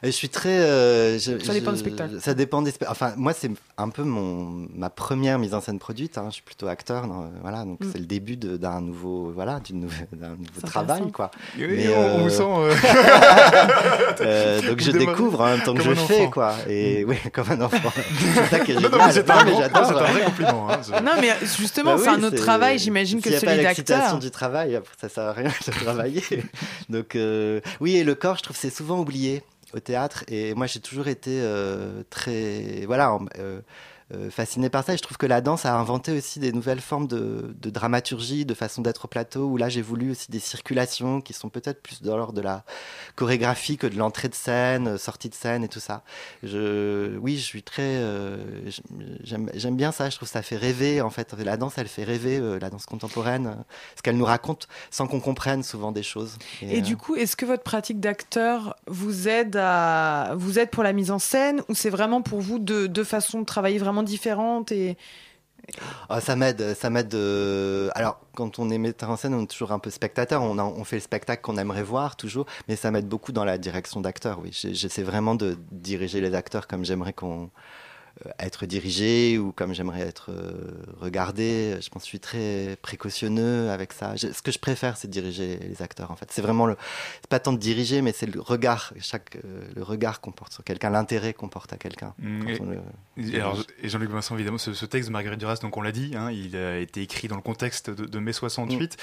[0.03, 0.51] Et je suis très.
[0.61, 2.21] euh, je- Ça dépend je- du spectacle.
[2.21, 2.93] Ça dépend des spectacles.
[2.93, 6.17] Enfin, moi, c'est un peu mon ma première mise en scène produite.
[6.17, 6.27] hein.
[6.29, 7.65] Je suis plutôt acteur, non, voilà.
[7.65, 7.89] Donc Mm.
[7.93, 11.31] c'est le début d'un nouveau, voilà, d'une nouvelle- d'un nouveau travail, quoi.
[11.59, 12.75] Oui, on- on vous sent, euh,
[14.21, 16.55] Euh, donc je découvre en même temps que je fais, quoi.
[16.69, 17.91] Et oui, comme un enfant.
[18.31, 19.87] c'est ça mais mais j'adore.
[19.87, 23.31] c'est un vrai compliment, hein, Non, mais justement, Bah c'est un autre travail, j'imagine, que
[23.31, 23.88] celui d'acteur.
[23.89, 26.23] L'excitation du travail, après, ça sert à rien de travailler.
[26.89, 29.43] Donc, euh, oui, et le corps, je trouve, c'est souvent oublié
[29.75, 30.25] au théâtre.
[30.29, 33.61] Et moi, j'ai toujours été euh, très, voilà, euh,
[34.31, 34.95] fasciné par ça.
[34.95, 38.45] Et je trouve que la danse a inventé aussi des nouvelles formes de, de dramaturgie,
[38.47, 39.47] de façon d'être au plateau.
[39.47, 42.65] Où là, j'ai voulu aussi des circulations qui sont peut-être plus dans l'ordre de la
[43.17, 46.03] chorégraphie que de l'entrée de scène, euh, sortie de scène et tout ça.
[46.43, 48.39] Je, oui, je suis très, euh,
[49.23, 50.11] j'aime, bien ça.
[50.11, 51.01] Je trouve que ça fait rêver.
[51.01, 54.25] En fait, la danse, elle fait rêver, euh, la danse contemporaine, euh, parce qu'elle nous
[54.25, 56.39] raconte sans qu'on comprenne souvent des choses.
[56.63, 60.83] Et euh, du coup, est-ce que votre pratique d'acteur vous aide à vous aide pour
[60.83, 63.98] la mise en scène ou c'est vraiment pour vous deux, deux façons de travailler vraiment
[64.03, 64.97] différentes et
[66.09, 67.15] Ah, ça m'aide, ça m'aide.
[67.15, 70.43] euh, Alors, quand on est metteur en scène, on est toujours un peu spectateur.
[70.43, 74.01] On, fait le spectacle qu'on aimerait voir toujours, mais ça m'aide beaucoup dans la direction
[74.01, 74.41] d'acteur.
[74.43, 77.51] Oui, j'essaie vraiment de diriger les acteurs comme j'aimerais qu'on
[78.39, 80.53] être dirigé ou comme j'aimerais être euh,
[81.01, 81.77] regardé.
[81.81, 84.17] Je pense que je suis très précautionneux avec ça.
[84.17, 86.11] Je- ce que je préfère, c'est diriger les acteurs.
[86.11, 86.77] En fait, c'est vraiment le,
[87.21, 90.53] c'est pas tant de diriger, mais c'est le regard, chaque euh, le regard qu'on porte
[90.53, 92.15] sur quelqu'un, l'intérêt qu'on porte à quelqu'un.
[92.19, 92.79] Mm, quand et- on le
[93.33, 95.93] Et, alors, et Jean-Luc Vincent, évidemment, ce, ce texte de Marguerite Duras, donc on l'a
[95.93, 98.97] dit, hein, il a été écrit dans le contexte de, de mai 68.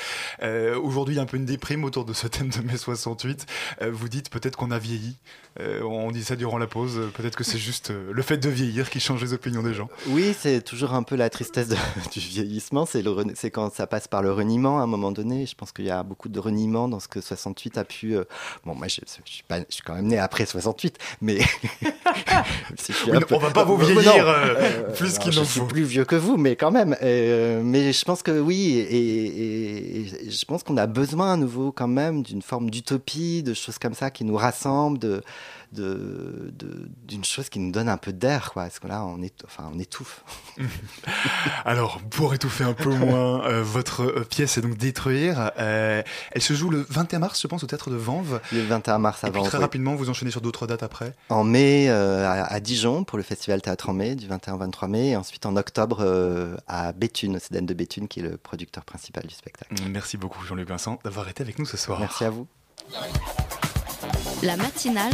[0.43, 2.77] Euh, Aujourd'hui, il y a un peu une déprime autour de ce thème de mai
[2.77, 3.45] 68.
[3.81, 5.17] Euh, vous dites peut-être qu'on a vieilli.
[5.59, 6.97] Euh, on dit ça durant la pause.
[6.97, 9.73] euh, Peut-être que c'est juste euh, le fait de vieillir qui change les opinions des
[9.73, 9.87] gens.
[10.07, 11.75] Oui, c'est toujours un peu la tristesse de-
[12.11, 12.85] du vieillissement.
[12.85, 13.03] C'est
[13.35, 15.45] c'est quand ça passe par le reniement à un moment donné.
[15.45, 18.15] Je pense qu'il y a beaucoup de reniement dans ce que 68 a pu.
[18.15, 18.23] euh,
[18.65, 21.39] Bon, moi, je, je suis pas, je suis quand même né après 68, mais
[22.77, 25.13] si je suis Oui, un non, peu- on va pas vous vieillir, non, euh, plus
[25.15, 26.95] non, qu'il je suis plus vieux que vous, mais quand même.
[27.01, 31.37] Euh, mais je pense que oui, et, et- et je pense qu'on a besoin à
[31.37, 35.21] nouveau quand même d'une forme d'utopie, de choses comme ça qui nous rassemblent, de
[35.71, 38.63] de- de- d'une chose qui nous donne un peu d'air, quoi.
[38.63, 40.23] Parce que là, on, est, enfin, on étouffe.
[41.65, 45.51] Alors, pour étouffer un peu moins, euh, votre euh, pièce est donc Détruire.
[45.59, 46.01] Euh,
[46.31, 48.39] elle se joue le 21 mars, je pense, au théâtre de Vanves.
[48.51, 49.47] Le 21 mars Et puis avant.
[49.47, 49.63] très oui.
[49.63, 51.13] rapidement, vous enchaînez sur d'autres dates après.
[51.29, 54.57] En mai euh, à, à Dijon pour le festival Théâtre en mai du 21 au
[54.57, 58.37] 23 mai et ensuite en octobre euh, à Béthune, au de Béthune qui est le
[58.37, 59.73] producteur principal du spectacle.
[59.89, 61.99] Merci beaucoup Jean-Luc Vincent d'avoir été avec nous ce soir.
[61.99, 62.47] Merci à vous.
[64.43, 65.13] La matinale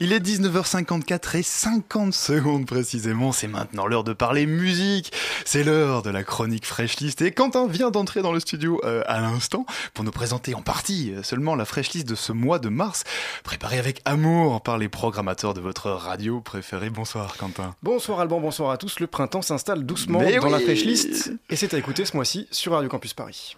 [0.00, 3.32] Il est 19h54 et 50 secondes précisément.
[3.32, 5.12] C'est maintenant l'heure de parler musique.
[5.44, 7.22] C'est l'heure de la chronique Fresh List.
[7.22, 11.12] Et Quentin vient d'entrer dans le studio euh, à l'instant pour nous présenter en partie
[11.12, 13.04] euh, seulement la Fresh List de ce mois de mars,
[13.44, 16.90] préparée avec amour par les programmateurs de votre radio préférée.
[16.90, 17.74] Bonsoir Quentin.
[17.82, 18.98] Bonsoir Alban, bonsoir à tous.
[19.00, 20.64] Le printemps s'installe doucement Mais dans la.
[20.64, 23.54] Fresh List et c'est à écouter ce mois-ci sur Radio Campus Paris.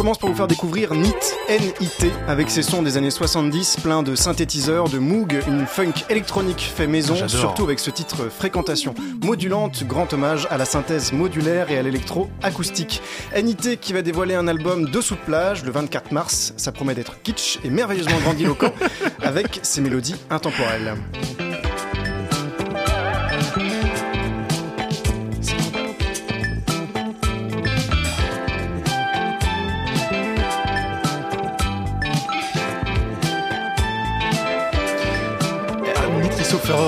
[0.00, 1.12] Commence par vous faire découvrir NIT,
[1.48, 6.72] N-I-T, avec ses sons des années 70, plein de synthétiseurs, de Moog, une funk électronique
[6.74, 11.76] fait maison, surtout avec ce titre Fréquentation modulante, grand hommage à la synthèse modulaire et
[11.76, 13.02] à l'électro acoustique.
[13.36, 17.20] NIT qui va dévoiler un album dessous de plage le 24 mars, ça promet d'être
[17.20, 18.72] kitsch et merveilleusement grandiloquent,
[19.22, 20.94] avec ses mélodies intemporelles.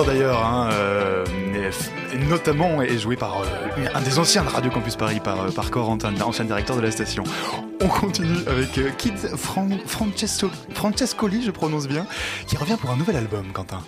[0.06, 1.24] D'ailleurs, hein, euh,
[2.28, 3.44] notamment est joué par euh,
[3.94, 6.90] un des anciens de Radio Campus Paris, par, euh, par Corentin, ancien directeur de la
[6.92, 7.24] station.
[7.80, 12.06] On continue avec Kid Fran- Francesco- Francescoli, je prononce bien,
[12.46, 13.80] qui revient pour un nouvel album, Quentin.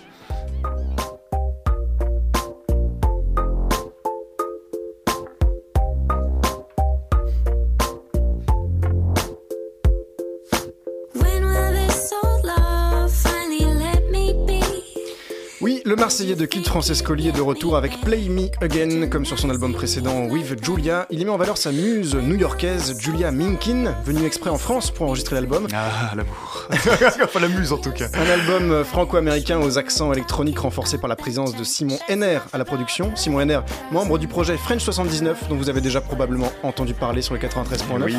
[16.15, 19.73] Marseillais de Kid Francescoli est de retour avec Play Me Again, comme sur son album
[19.73, 21.07] précédent With Julia.
[21.09, 25.07] Il y met en valeur sa muse new-yorkaise Julia Minkin, venue exprès en France pour
[25.07, 25.67] enregistrer l'album.
[25.73, 26.69] Ah, l'amour.
[27.21, 28.07] enfin, la muse en tout cas.
[28.13, 32.63] Un album franco-américain aux accents électroniques renforcé par la présence de Simon Henner à la
[32.63, 33.13] production.
[33.17, 33.59] Simon Henner,
[33.91, 38.03] membre du projet French 79, dont vous avez déjà probablement entendu parler sur le 93.9.
[38.05, 38.15] Oui.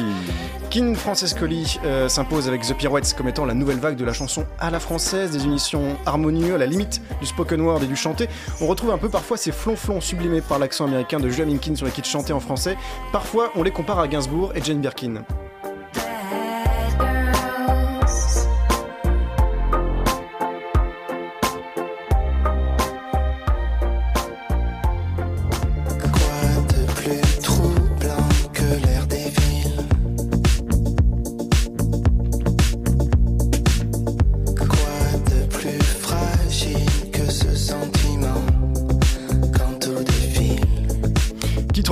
[0.69, 4.45] Kin Francescoli euh, s'impose avec The Pirouettes comme étant la nouvelle vague de la chanson
[4.59, 8.29] à la française, des unitions harmonieux à la limite du spoken word et du chanté.
[8.61, 11.87] On retrouve un peu parfois ces flonflons sublimés par l'accent américain de Julia Minkin sur
[11.87, 12.77] les kits chantés en français.
[13.13, 15.25] Parfois, on les compare à Gainsbourg et Jane Birkin.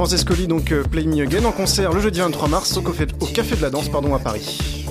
[0.05, 3.25] Francescoli, donc euh, Play Me Again, en concert le jeudi 23 mars au Café, au
[3.25, 4.85] Café de la Danse pardon, à Paris.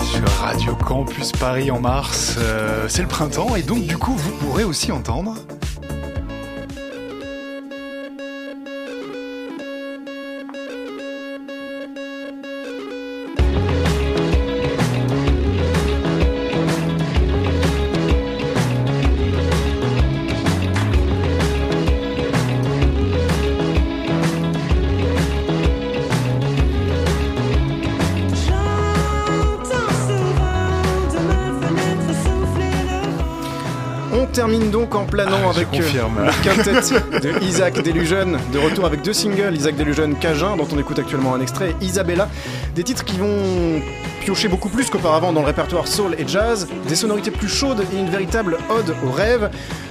[0.00, 4.32] Sur Radio Campus Paris en mars, euh, c'est le printemps et donc du coup vous
[4.32, 5.36] pourrez aussi entendre
[34.90, 35.78] donc en planant Ah, avec euh,
[36.26, 40.78] le quintet de Isaac Delusion, de retour avec deux singles, Isaac Delusion Cajun, dont on
[40.78, 42.28] écoute actuellement un extrait, et Isabella,
[42.74, 43.80] des titres qui vont
[44.20, 47.98] piocher beaucoup plus qu'auparavant dans le répertoire soul et jazz, des sonorités plus chaudes et
[47.98, 49.50] une véritable ode au rêve.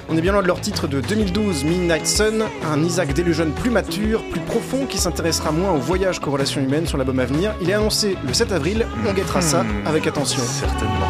[0.10, 3.70] On est bien loin de leur titre de 2012, Midnight Sun, un Isaac Delusion plus
[3.70, 7.54] mature, plus profond, qui s'intéressera moins au voyage qu'aux relations humaines sur l'album à venir.
[7.62, 9.86] Il est annoncé le 7 avril, on guettera ça Hmm.
[9.88, 10.42] avec attention.
[10.44, 11.10] Certainement.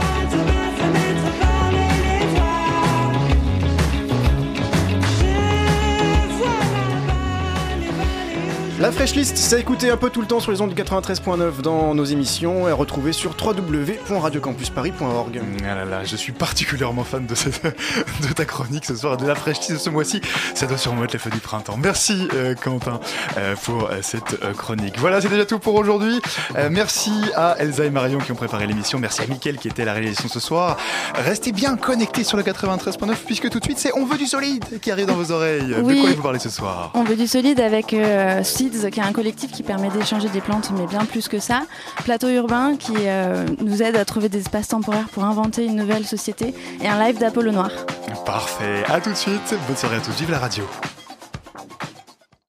[8.80, 11.62] La Fresh List, c'est écouter un peu tout le temps sur les ondes du 93.9
[11.62, 15.42] dans nos émissions et retrouver sur www.radiocampusparis.org.
[15.64, 17.64] Ah là là, je suis particulièrement fan de, cette,
[18.22, 20.22] de ta chronique ce soir, de la fraîche de ce mois-ci.
[20.54, 21.76] Ça doit sûrement être les feux du printemps.
[21.82, 23.00] Merci euh, Quentin
[23.38, 25.00] euh, pour euh, cette euh, chronique.
[25.00, 26.22] Voilà, c'est déjà tout pour aujourd'hui.
[26.56, 29.00] Euh, merci à Elsa et Marion qui ont préparé l'émission.
[29.00, 30.78] Merci à Mickaël qui était à la réalisation ce soir.
[31.16, 34.80] Restez bien connectés sur le 93.9 puisque tout de suite c'est On veut du solide
[34.82, 35.66] qui arrive dans vos oreilles.
[35.66, 36.92] De quoi allez-vous parler ce soir?
[36.94, 40.72] On veut du solide avec euh, Qui est un collectif qui permet d'échanger des plantes,
[40.78, 41.62] mais bien plus que ça.
[42.04, 46.06] Plateau urbain, qui euh, nous aide à trouver des espaces temporaires pour inventer une nouvelle
[46.06, 46.54] société.
[46.82, 47.72] Et un live d'Apollo Noir.
[48.26, 48.84] Parfait.
[48.88, 49.56] À tout de suite.
[49.68, 50.12] Bonne soirée à tous.
[50.20, 50.64] Vive la radio.